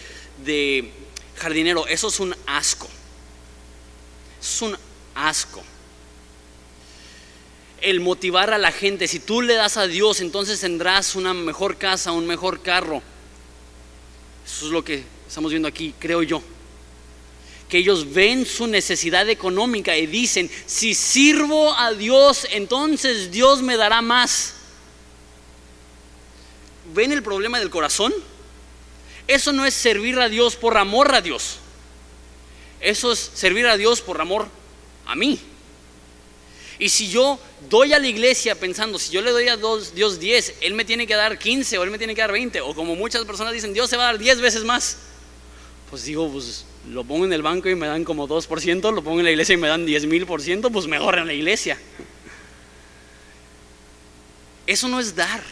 [0.46, 0.92] de
[1.38, 1.88] jardinero.
[1.88, 2.88] Eso es un asco.
[4.40, 4.78] Es un
[5.16, 5.64] asco
[7.82, 9.08] el motivar a la gente.
[9.08, 13.02] Si tú le das a Dios, entonces tendrás una mejor casa, un mejor carro.
[14.46, 16.44] Eso es lo que estamos viendo aquí, creo yo.
[17.70, 23.78] Que ellos ven su necesidad económica y dicen, si sirvo a Dios, entonces Dios me
[23.78, 24.54] dará más.
[26.94, 28.14] ven el problema del corazón,
[29.28, 31.58] eso no es servir a Dios por amor a Dios.
[32.80, 34.48] Eso es servir a Dios por amor
[35.06, 35.40] a mí.
[36.78, 37.40] Y si yo
[37.70, 41.08] doy a la iglesia pensando, si yo le doy a Dios 10, Él me tiene
[41.08, 43.74] que dar 15 o Él me tiene que dar 20, o como muchas personas dicen,
[43.74, 44.98] Dios se va a dar 10 veces más,
[45.90, 49.20] pues digo, pues lo pongo en el banco y me dan como 2%, lo pongo
[49.20, 51.80] en la iglesia y me dan 10 mil por ciento, pues mejor en la iglesia.
[54.68, 55.44] Eso no es dar.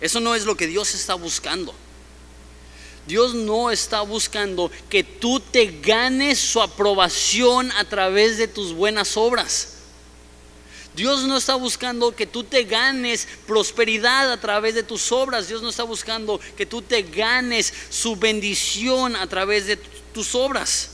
[0.00, 1.74] Eso no es lo que Dios está buscando.
[3.06, 9.16] Dios no está buscando que tú te ganes su aprobación a través de tus buenas
[9.16, 9.79] obras.
[11.00, 15.48] Dios no está buscando que tú te ganes prosperidad a través de tus obras.
[15.48, 19.78] Dios no está buscando que tú te ganes su bendición a través de
[20.12, 20.90] tus obras.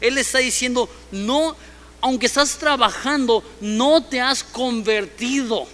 [0.00, 1.56] Él está diciendo, no,
[2.00, 5.66] aunque estás trabajando, no te has convertido.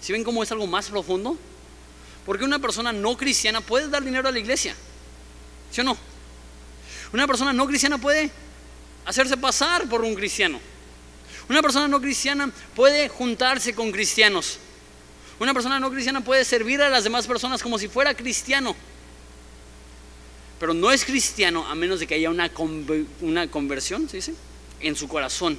[0.00, 1.36] ¿Si ven cómo es algo más profundo?
[2.24, 4.76] Porque una persona no cristiana puede dar dinero a la iglesia.
[5.72, 5.98] ¿Sí o no?
[7.12, 8.30] Una persona no cristiana puede
[9.04, 10.60] hacerse pasar por un cristiano.
[11.48, 14.58] Una persona no cristiana puede juntarse con cristianos.
[15.38, 18.76] Una persona no cristiana puede servir a las demás personas como si fuera cristiano.
[20.58, 22.50] Pero no es cristiano a menos de que haya una,
[23.22, 24.34] una conversión, ¿se dice?
[24.80, 25.58] En su corazón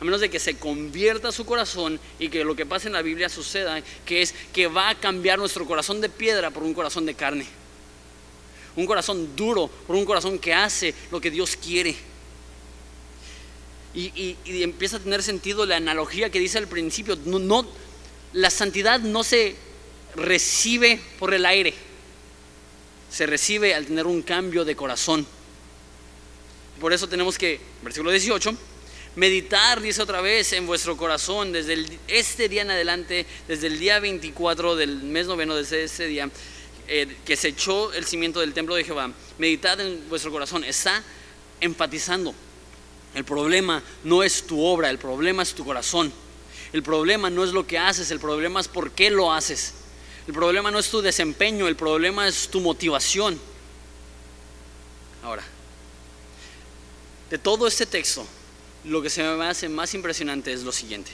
[0.00, 3.02] a menos de que se convierta su corazón y que lo que pasa en la
[3.02, 7.04] Biblia suceda, que es que va a cambiar nuestro corazón de piedra por un corazón
[7.04, 7.46] de carne.
[8.76, 11.96] Un corazón duro por un corazón que hace lo que Dios quiere.
[13.94, 17.16] Y, empieza a tener sentido la analogía que dice al principio.
[17.24, 17.66] No,
[18.32, 19.56] la santidad no se
[20.14, 21.74] recibe por el aire,
[23.10, 25.26] se recibe al tener un cambio de corazón.
[26.80, 28.56] Por eso tenemos que, versículo 18,
[29.16, 33.98] meditar, dice otra vez, en vuestro corazón desde este día en adelante, desde el día
[33.98, 36.30] 24 del mes noveno, desde ese día
[36.86, 40.64] eh, que se echó el cimiento del templo de Jehová, meditad en vuestro corazón.
[40.64, 41.02] Está
[41.60, 42.34] enfatizando.
[43.18, 46.12] El problema no es tu obra, el problema es tu corazón.
[46.72, 49.74] El problema no es lo que haces, el problema es por qué lo haces.
[50.28, 53.36] El problema no es tu desempeño, el problema es tu motivación.
[55.24, 55.42] Ahora,
[57.28, 58.24] de todo este texto,
[58.84, 61.10] lo que se me hace más impresionante es lo siguiente.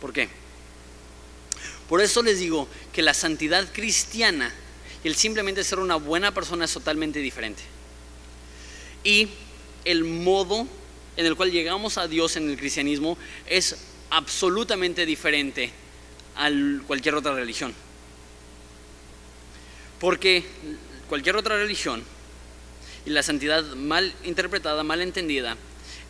[0.00, 0.30] ¿Por qué?
[1.90, 4.50] Por eso les digo que la santidad cristiana
[5.04, 7.62] y el simplemente ser una buena persona es totalmente diferente.
[9.04, 9.28] Y
[9.88, 10.66] el modo
[11.16, 13.16] en el cual llegamos a Dios en el cristianismo
[13.46, 13.74] es
[14.10, 15.72] absolutamente diferente
[16.36, 16.50] a
[16.86, 17.74] cualquier otra religión.
[19.98, 20.44] Porque
[21.08, 22.04] cualquier otra religión
[23.06, 25.56] y la santidad mal interpretada, mal entendida,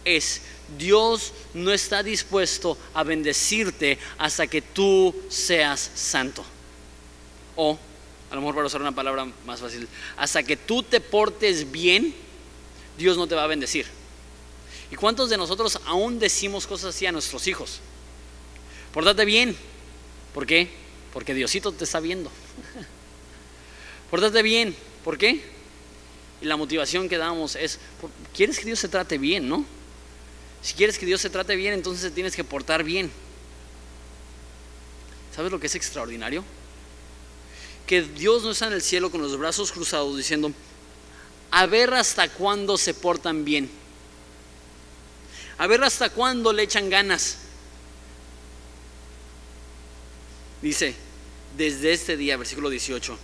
[0.05, 0.43] es,
[0.77, 6.45] Dios no está dispuesto a bendecirte hasta que tú seas santo.
[7.55, 7.79] O,
[8.29, 12.13] a lo mejor para usar una palabra más fácil, hasta que tú te portes bien,
[12.99, 13.87] Dios no te va a bendecir.
[14.91, 17.81] ¿Y cuántos de nosotros aún decimos cosas así a nuestros hijos?
[18.93, 19.57] Pórtate bien.
[20.35, 20.69] ¿Por qué?
[21.13, 22.31] Porque Diosito te está viendo.
[24.11, 24.75] Pórtate bien.
[25.05, 25.43] ¿Por qué?
[26.41, 27.79] Y la motivación que damos es,
[28.35, 29.65] ¿quieres que Dios se trate bien, no?
[30.63, 33.11] Si quieres que Dios se trate bien, entonces tienes que portar bien.
[35.35, 36.43] ¿Sabes lo que es extraordinario?
[37.87, 40.53] Que Dios no está en el cielo con los brazos cruzados diciendo,
[41.51, 43.71] a ver hasta cuándo se portan bien.
[45.59, 47.39] A ver hasta cuándo le echan ganas.
[50.63, 50.95] Dice,
[51.57, 53.19] desde este día, versículo 18,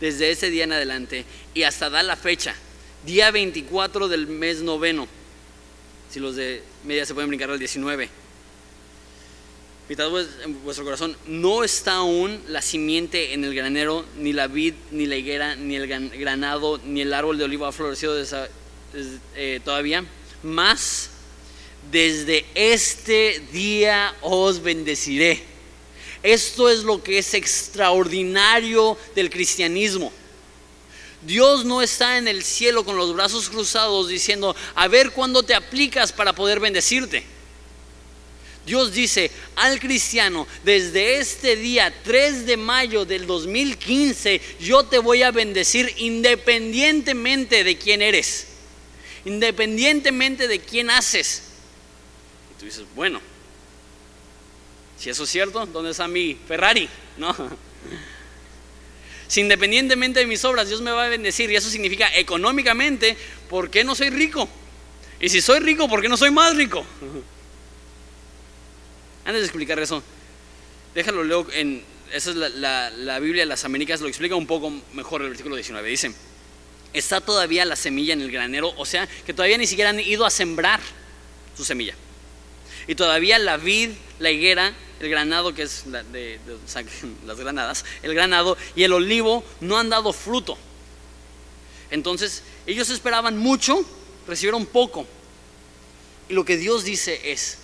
[0.00, 2.54] desde ese día en adelante y hasta da la fecha,
[3.04, 5.08] día 24 del mes noveno
[6.10, 8.08] si los de media se pueden brincar al 19.
[9.90, 15.06] En vuestro corazón, no está aún la simiente en el granero, ni la vid, ni
[15.06, 18.14] la higuera, ni el granado, ni el árbol de olivo ha florecido
[19.34, 20.04] eh, todavía.
[20.44, 21.10] Más,
[21.90, 25.42] desde este día os bendeciré.
[26.22, 30.12] Esto es lo que es extraordinario del cristianismo.
[31.22, 35.54] Dios no está en el cielo con los brazos cruzados diciendo, a ver cuándo te
[35.56, 37.39] aplicas para poder bendecirte.
[38.66, 45.22] Dios dice al cristiano, desde este día 3 de mayo del 2015, yo te voy
[45.22, 48.48] a bendecir independientemente de quién eres,
[49.24, 51.44] independientemente de quién haces.
[52.50, 53.20] Y tú dices, bueno,
[54.98, 56.88] si eso es cierto, ¿dónde está mi Ferrari?
[57.16, 57.34] No.
[59.28, 63.16] Si independientemente de mis obras Dios me va a bendecir y eso significa económicamente,
[63.48, 64.48] ¿por qué no soy rico?
[65.20, 66.84] Y si soy rico, ¿por qué no soy más rico?
[69.24, 70.02] Antes de explicar eso,
[70.94, 74.72] déjalo leo en, esa es la, la Biblia de las Américas, lo explica un poco
[74.92, 75.88] mejor el versículo 19.
[75.88, 76.12] Dice,
[76.92, 80.24] está todavía la semilla en el granero, o sea, que todavía ni siquiera han ido
[80.24, 80.80] a sembrar
[81.56, 81.94] su semilla.
[82.86, 86.38] Y todavía la vid, la higuera, el granado, que es de,
[87.26, 90.58] las granadas, el granado y el olivo no han dado fruto.
[91.90, 93.84] Entonces, ellos esperaban mucho,
[94.26, 95.06] recibieron poco.
[96.28, 97.58] Y lo que Dios dice es,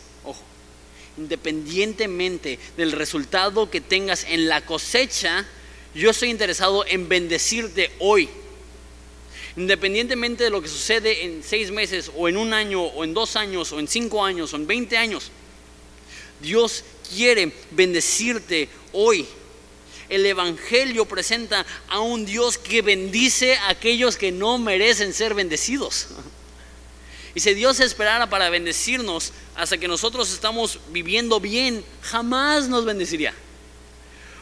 [1.16, 5.46] independientemente del resultado que tengas en la cosecha,
[5.94, 8.28] yo estoy interesado en bendecirte hoy.
[9.56, 13.36] Independientemente de lo que sucede en seis meses o en un año o en dos
[13.36, 15.30] años o en cinco años o en veinte años,
[16.42, 19.26] Dios quiere bendecirte hoy.
[20.10, 26.08] El Evangelio presenta a un Dios que bendice a aquellos que no merecen ser bendecidos.
[27.36, 33.34] Si Dios esperara para bendecirnos hasta que nosotros estamos viviendo bien, jamás nos bendeciría.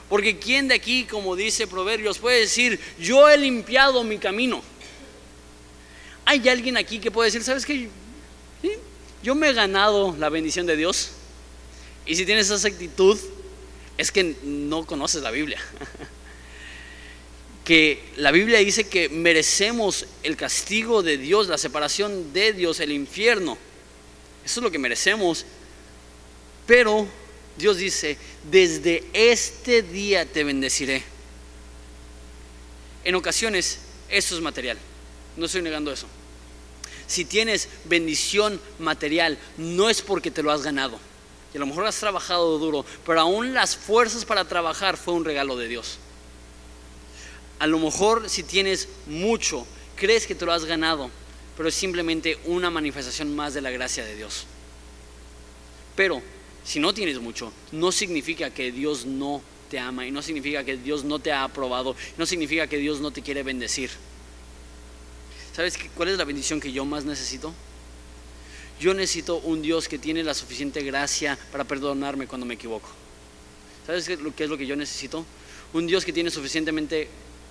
[0.08, 4.62] Porque ¿quién de aquí, como dice Proverbios, puede decir, yo he limpiado mi camino?
[6.24, 7.88] ¿Hay alguien aquí que puede decir, sabes qué?
[9.22, 11.10] Yo me he ganado la bendición de Dios.
[12.06, 13.18] Y si tienes esa actitud,
[13.96, 15.58] es que no conoces la Biblia.
[17.64, 22.92] Que la Biblia dice que merecemos el castigo de Dios, la separación de Dios, el
[22.92, 23.56] infierno.
[24.44, 25.46] Eso es lo que merecemos.
[26.66, 27.08] Pero
[27.56, 28.18] Dios dice,
[28.50, 31.02] desde este día te bendeciré.
[33.02, 33.78] En ocasiones,
[34.10, 34.76] eso es material.
[35.36, 36.06] No estoy negando eso.
[37.06, 40.98] Si tienes bendición material, no es porque te lo has ganado.
[41.52, 45.24] Y a lo mejor has trabajado duro, pero aún las fuerzas para trabajar fue un
[45.24, 45.98] regalo de Dios.
[47.58, 51.10] A lo mejor si tienes mucho, crees que te lo has ganado,
[51.56, 54.46] pero es simplemente una manifestación más de la gracia de Dios.
[55.96, 56.20] Pero
[56.64, 60.76] si no tienes mucho, no significa que Dios no te ama y no significa que
[60.76, 63.90] Dios no te ha aprobado, no significa que Dios no te quiere bendecir.
[65.54, 67.54] ¿Sabes cuál es la bendición que yo más necesito?
[68.80, 72.88] Yo necesito un Dios que tiene la suficiente gracia para perdonarme cuando me equivoco.
[73.86, 75.24] ¿Sabes qué es lo que yo necesito?
[75.72, 77.08] Un Dios que tiene suficientemente,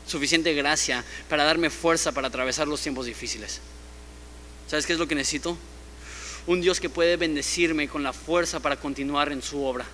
[0.08, 3.62] suficiente gracia para darme fuerza para atravesar los tiempos difíciles.
[4.68, 5.58] ¿Sabes qué es lo que necesito?
[6.48, 9.86] Un Dios que puede bendecirme con la fuerza para continuar en su obra.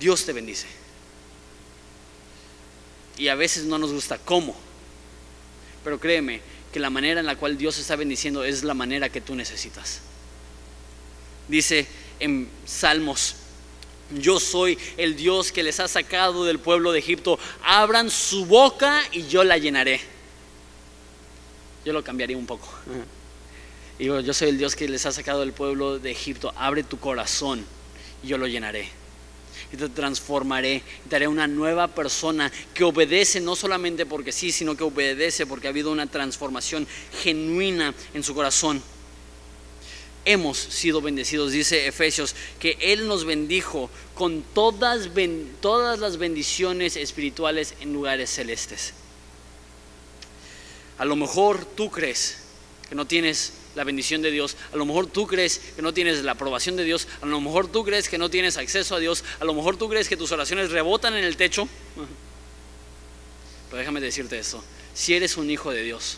[0.00, 0.66] Dios te bendice.
[3.16, 4.56] Y a veces no nos gusta cómo.
[5.84, 6.40] Pero créeme
[6.72, 10.00] que la manera en la cual Dios está bendiciendo es la manera que tú necesitas.
[11.48, 11.86] Dice
[12.18, 13.36] en Salmos,
[14.10, 17.38] yo soy el Dios que les ha sacado del pueblo de Egipto.
[17.64, 20.00] Abran su boca y yo la llenaré.
[21.84, 22.68] Yo lo cambiaría un poco.
[23.98, 26.52] Digo, yo soy el Dios que les ha sacado del pueblo de Egipto.
[26.56, 27.64] Abre tu corazón
[28.22, 28.90] y yo lo llenaré
[29.72, 34.52] y te transformaré y te haré una nueva persona que obedece no solamente porque sí,
[34.52, 36.86] sino que obedece porque ha habido una transformación
[37.22, 38.82] genuina en su corazón.
[40.26, 45.08] Hemos sido bendecidos, dice Efesios, que Él nos bendijo con todas,
[45.60, 48.92] todas las bendiciones espirituales en lugares celestes.
[50.98, 52.38] A lo mejor tú crees
[52.88, 54.56] que no tienes la bendición de Dios.
[54.72, 57.06] A lo mejor tú crees que no tienes la aprobación de Dios.
[57.20, 59.22] A lo mejor tú crees que no tienes acceso a Dios.
[59.38, 61.68] A lo mejor tú crees que tus oraciones rebotan en el techo.
[63.70, 64.64] Pero déjame decirte esto.
[64.94, 66.16] Si eres un hijo de Dios,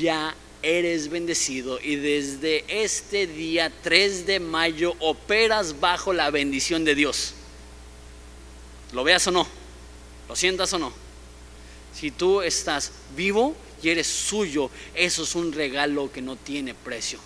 [0.00, 6.94] ya eres bendecido y desde este día 3 de mayo operas bajo la bendición de
[6.94, 7.34] Dios.
[8.92, 9.46] Lo veas o no,
[10.28, 10.92] lo sientas o no.
[11.94, 17.18] Si tú estás vivo, y eres suyo, eso es un regalo que no tiene precio.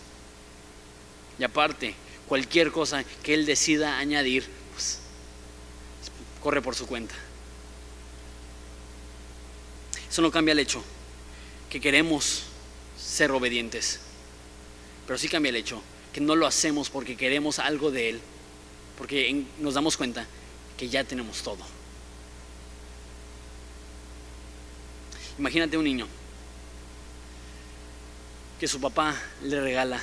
[1.39, 1.95] Y aparte,
[2.29, 4.99] cualquier cosa que Él decida añadir, pues,
[6.43, 7.15] corre por su cuenta.
[10.11, 10.83] Eso no cambia el hecho
[11.71, 12.43] que queremos
[13.13, 14.01] ser obedientes,
[15.07, 15.83] pero sí cambia el hecho
[16.15, 18.21] que no lo hacemos porque queremos algo de Él,
[18.97, 20.27] porque nos damos cuenta
[20.79, 21.59] que ya tenemos todo.
[25.39, 26.07] Imagínate un niño
[28.59, 30.01] que su papá le regala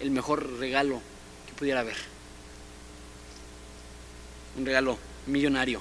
[0.00, 1.00] el mejor regalo
[1.46, 1.96] que pudiera haber.
[4.56, 5.80] Un regalo millonario.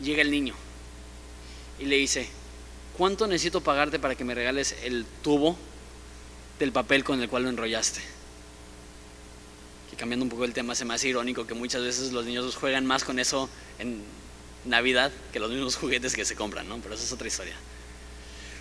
[0.00, 0.54] Llega el niño
[1.78, 2.28] y le dice,
[2.96, 5.56] ¿cuánto necesito pagarte para que me regales el tubo
[6.58, 8.00] del papel con el cual lo enrollaste?
[9.90, 12.56] Que cambiando un poco el tema se me hace irónico que muchas veces los niños
[12.56, 14.02] juegan más con eso en
[14.64, 16.78] Navidad que los mismos juguetes que se compran, ¿no?
[16.78, 17.54] Pero eso es otra historia.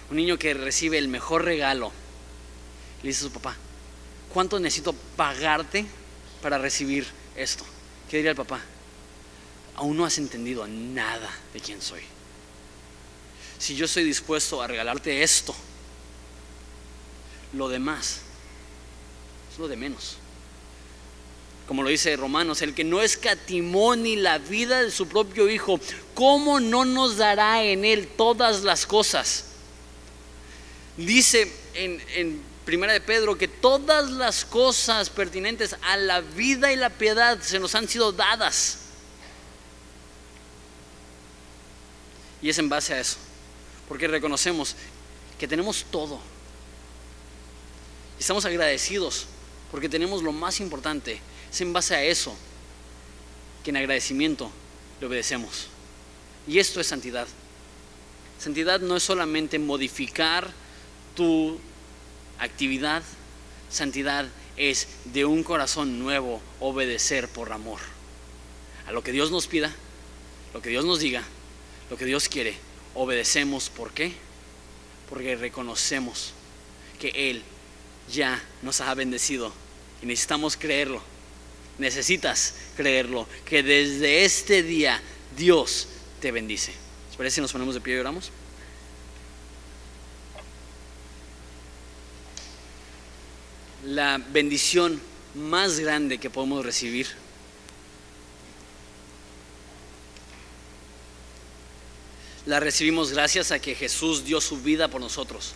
[0.09, 1.91] Un niño que recibe el mejor regalo.
[3.01, 3.55] Le dice a su papá,
[4.33, 5.85] ¿cuánto necesito pagarte
[6.41, 7.05] para recibir
[7.35, 7.63] esto?
[8.09, 8.61] ¿Qué diría el papá?
[9.75, 12.01] Aún no has entendido nada de quién soy.
[13.63, 15.55] Si yo estoy dispuesto a regalarte esto,
[17.53, 18.19] lo demás
[19.49, 20.17] es lo de menos.
[21.65, 25.79] Como lo dice Romanos, el que no escatimó ni la vida de su propio Hijo,
[26.13, 29.45] ¿cómo no nos dará en él todas las cosas?
[30.97, 36.75] Dice en, en Primera de Pedro que todas las cosas pertinentes a la vida y
[36.75, 38.79] la piedad se nos han sido dadas.
[42.41, 43.15] Y es en base a eso,
[43.93, 44.75] porque reconocemos
[45.37, 46.19] que tenemos todo.
[48.19, 49.27] Estamos agradecidos
[49.69, 51.19] porque tenemos lo más importante.
[51.51, 52.35] Es en base a eso
[53.63, 54.49] que en agradecimiento
[54.99, 55.67] le obedecemos.
[56.47, 57.27] Y esto es santidad.
[58.39, 60.51] Santidad no es solamente modificar
[61.15, 61.59] tu
[62.39, 63.03] actividad.
[63.69, 64.25] Santidad
[64.57, 67.79] es de un corazón nuevo obedecer por amor.
[68.87, 69.71] A lo que Dios nos pida,
[70.51, 71.23] lo que Dios nos diga,
[71.91, 72.57] lo que Dios quiere,
[72.95, 73.69] obedecemos.
[73.69, 74.13] ¿Por qué?
[75.09, 76.33] Porque reconocemos
[76.99, 77.43] que Él
[78.11, 79.51] ya nos ha bendecido
[80.01, 81.01] y necesitamos creerlo.
[81.77, 85.01] Necesitas creerlo, que desde este día
[85.35, 85.87] Dios
[86.21, 86.71] te bendice.
[87.07, 88.31] ¿Les parece si nos ponemos de pie y oramos?
[93.85, 95.01] La bendición
[95.35, 97.07] más grande que podemos recibir
[102.45, 105.53] la recibimos gracias a que Jesús dio su vida por nosotros.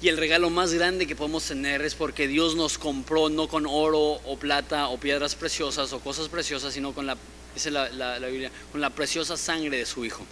[0.00, 3.66] Y el regalo más grande que podemos tener es porque Dios nos compró no con
[3.66, 7.16] oro o plata o piedras preciosas o cosas preciosas, sino con la,
[7.54, 10.24] dice la, la Biblia, con la preciosa sangre de su Hijo.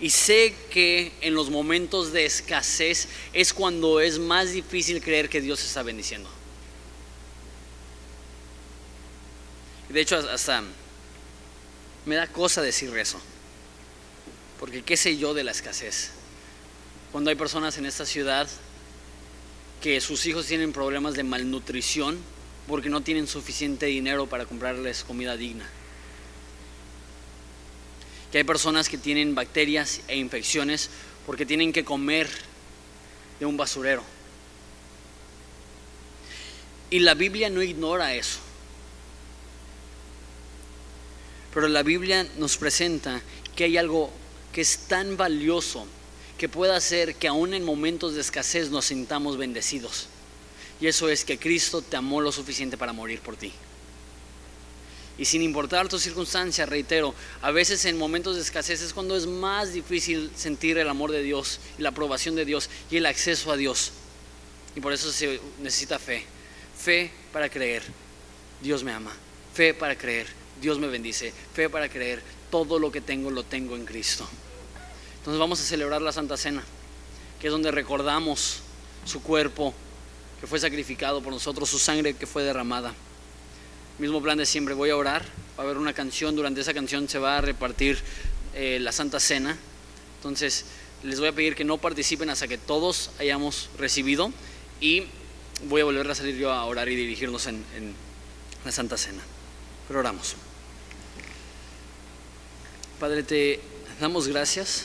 [0.00, 5.40] Y sé que en los momentos de escasez es cuando es más difícil creer que
[5.40, 6.28] Dios está bendiciendo.
[9.88, 10.62] De hecho, hasta
[12.06, 13.20] me da cosa decir eso.
[14.58, 16.10] Porque qué sé yo de la escasez.
[17.12, 18.48] Cuando hay personas en esta ciudad
[19.80, 22.18] que sus hijos tienen problemas de malnutrición
[22.66, 25.68] porque no tienen suficiente dinero para comprarles comida digna.
[28.32, 30.90] Que hay personas que tienen bacterias e infecciones
[31.26, 32.28] porque tienen que comer
[33.38, 34.02] de un basurero.
[36.90, 38.38] Y la Biblia no ignora eso.
[41.54, 43.22] Pero la Biblia nos presenta
[43.54, 44.10] que hay algo
[44.52, 45.86] que es tan valioso
[46.36, 50.08] que pueda hacer que aún en momentos de escasez nos sintamos bendecidos.
[50.80, 53.52] Y eso es que Cristo te amó lo suficiente para morir por ti.
[55.16, 59.26] Y sin importar tus circunstancias, reitero, a veces en momentos de escasez es cuando es
[59.26, 63.56] más difícil sentir el amor de Dios la aprobación de Dios y el acceso a
[63.56, 63.92] Dios.
[64.74, 66.24] Y por eso se necesita fe.
[66.76, 67.84] Fe para creer,
[68.60, 69.12] Dios me ama.
[69.54, 70.26] Fe para creer,
[70.64, 71.30] Dios me bendice.
[71.52, 74.26] Fe para creer, todo lo que tengo lo tengo en Cristo.
[75.18, 76.64] Entonces vamos a celebrar la Santa Cena,
[77.38, 78.60] que es donde recordamos
[79.04, 79.74] su cuerpo
[80.40, 82.94] que fue sacrificado por nosotros, su sangre que fue derramada.
[83.98, 85.22] Mismo plan de siempre, voy a orar,
[85.58, 87.98] va a haber una canción, durante esa canción se va a repartir
[88.54, 89.58] eh, la Santa Cena.
[90.16, 90.64] Entonces
[91.02, 94.32] les voy a pedir que no participen hasta que todos hayamos recibido
[94.80, 95.02] y
[95.68, 97.94] voy a volver a salir yo a orar y dirigirnos en, en
[98.64, 99.20] la Santa Cena.
[99.88, 100.36] Pero oramos.
[103.00, 103.60] Padre, te
[104.00, 104.84] damos gracias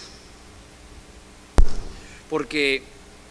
[2.27, 2.81] porque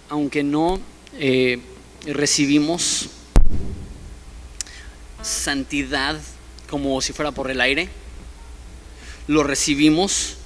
[0.08, 0.78] aunque no
[1.18, 1.58] eh,
[2.06, 3.08] recibimos
[5.20, 6.20] santidad
[6.70, 7.88] como si fuera por el aire,
[9.26, 10.36] lo recibimos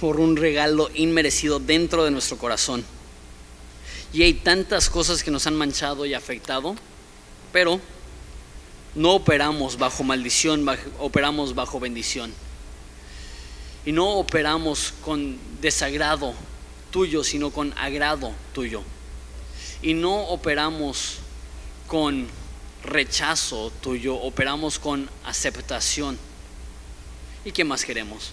[0.00, 2.82] por un regalo inmerecido dentro de nuestro corazón.
[4.14, 6.74] Y hay tantas cosas que nos han manchado y afectado,
[7.52, 7.80] pero
[8.94, 10.66] no operamos bajo maldición,
[10.98, 12.32] operamos bajo bendición.
[13.84, 16.34] Y no operamos con desagrado
[16.90, 18.82] tuyo, sino con agrado tuyo.
[19.82, 21.18] Y no operamos
[21.88, 22.28] con
[22.84, 26.18] rechazo tuyo, operamos con aceptación.
[27.44, 28.32] ¿Y qué más queremos?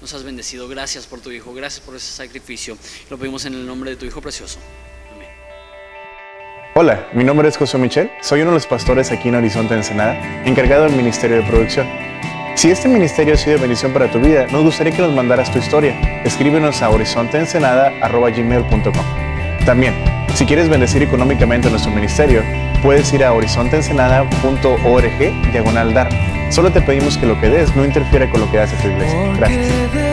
[0.00, 0.68] Nos has bendecido.
[0.68, 2.78] Gracias por tu Hijo, gracias por ese sacrificio.
[3.10, 4.58] Lo pedimos en el nombre de tu Hijo precioso.
[5.14, 5.28] Amén.
[6.74, 10.44] Hola, mi nombre es José Michel, soy uno de los pastores aquí en Horizonte Ensenada,
[10.44, 12.13] encargado del Ministerio de Producción.
[12.54, 15.50] Si este ministerio ha sido de bendición para tu vida, nos gustaría que nos mandaras
[15.50, 15.94] tu historia.
[16.24, 18.92] Escríbenos a horizonteensenada.gmail.com
[19.66, 19.94] También,
[20.34, 22.42] si quieres bendecir económicamente nuestro ministerio,
[22.82, 26.08] puedes ir a horizonteensenada.org diagonal dar.
[26.50, 29.18] Solo te pedimos que lo que des no interfiera con lo que hace tu iglesia.
[29.36, 30.03] Gracias.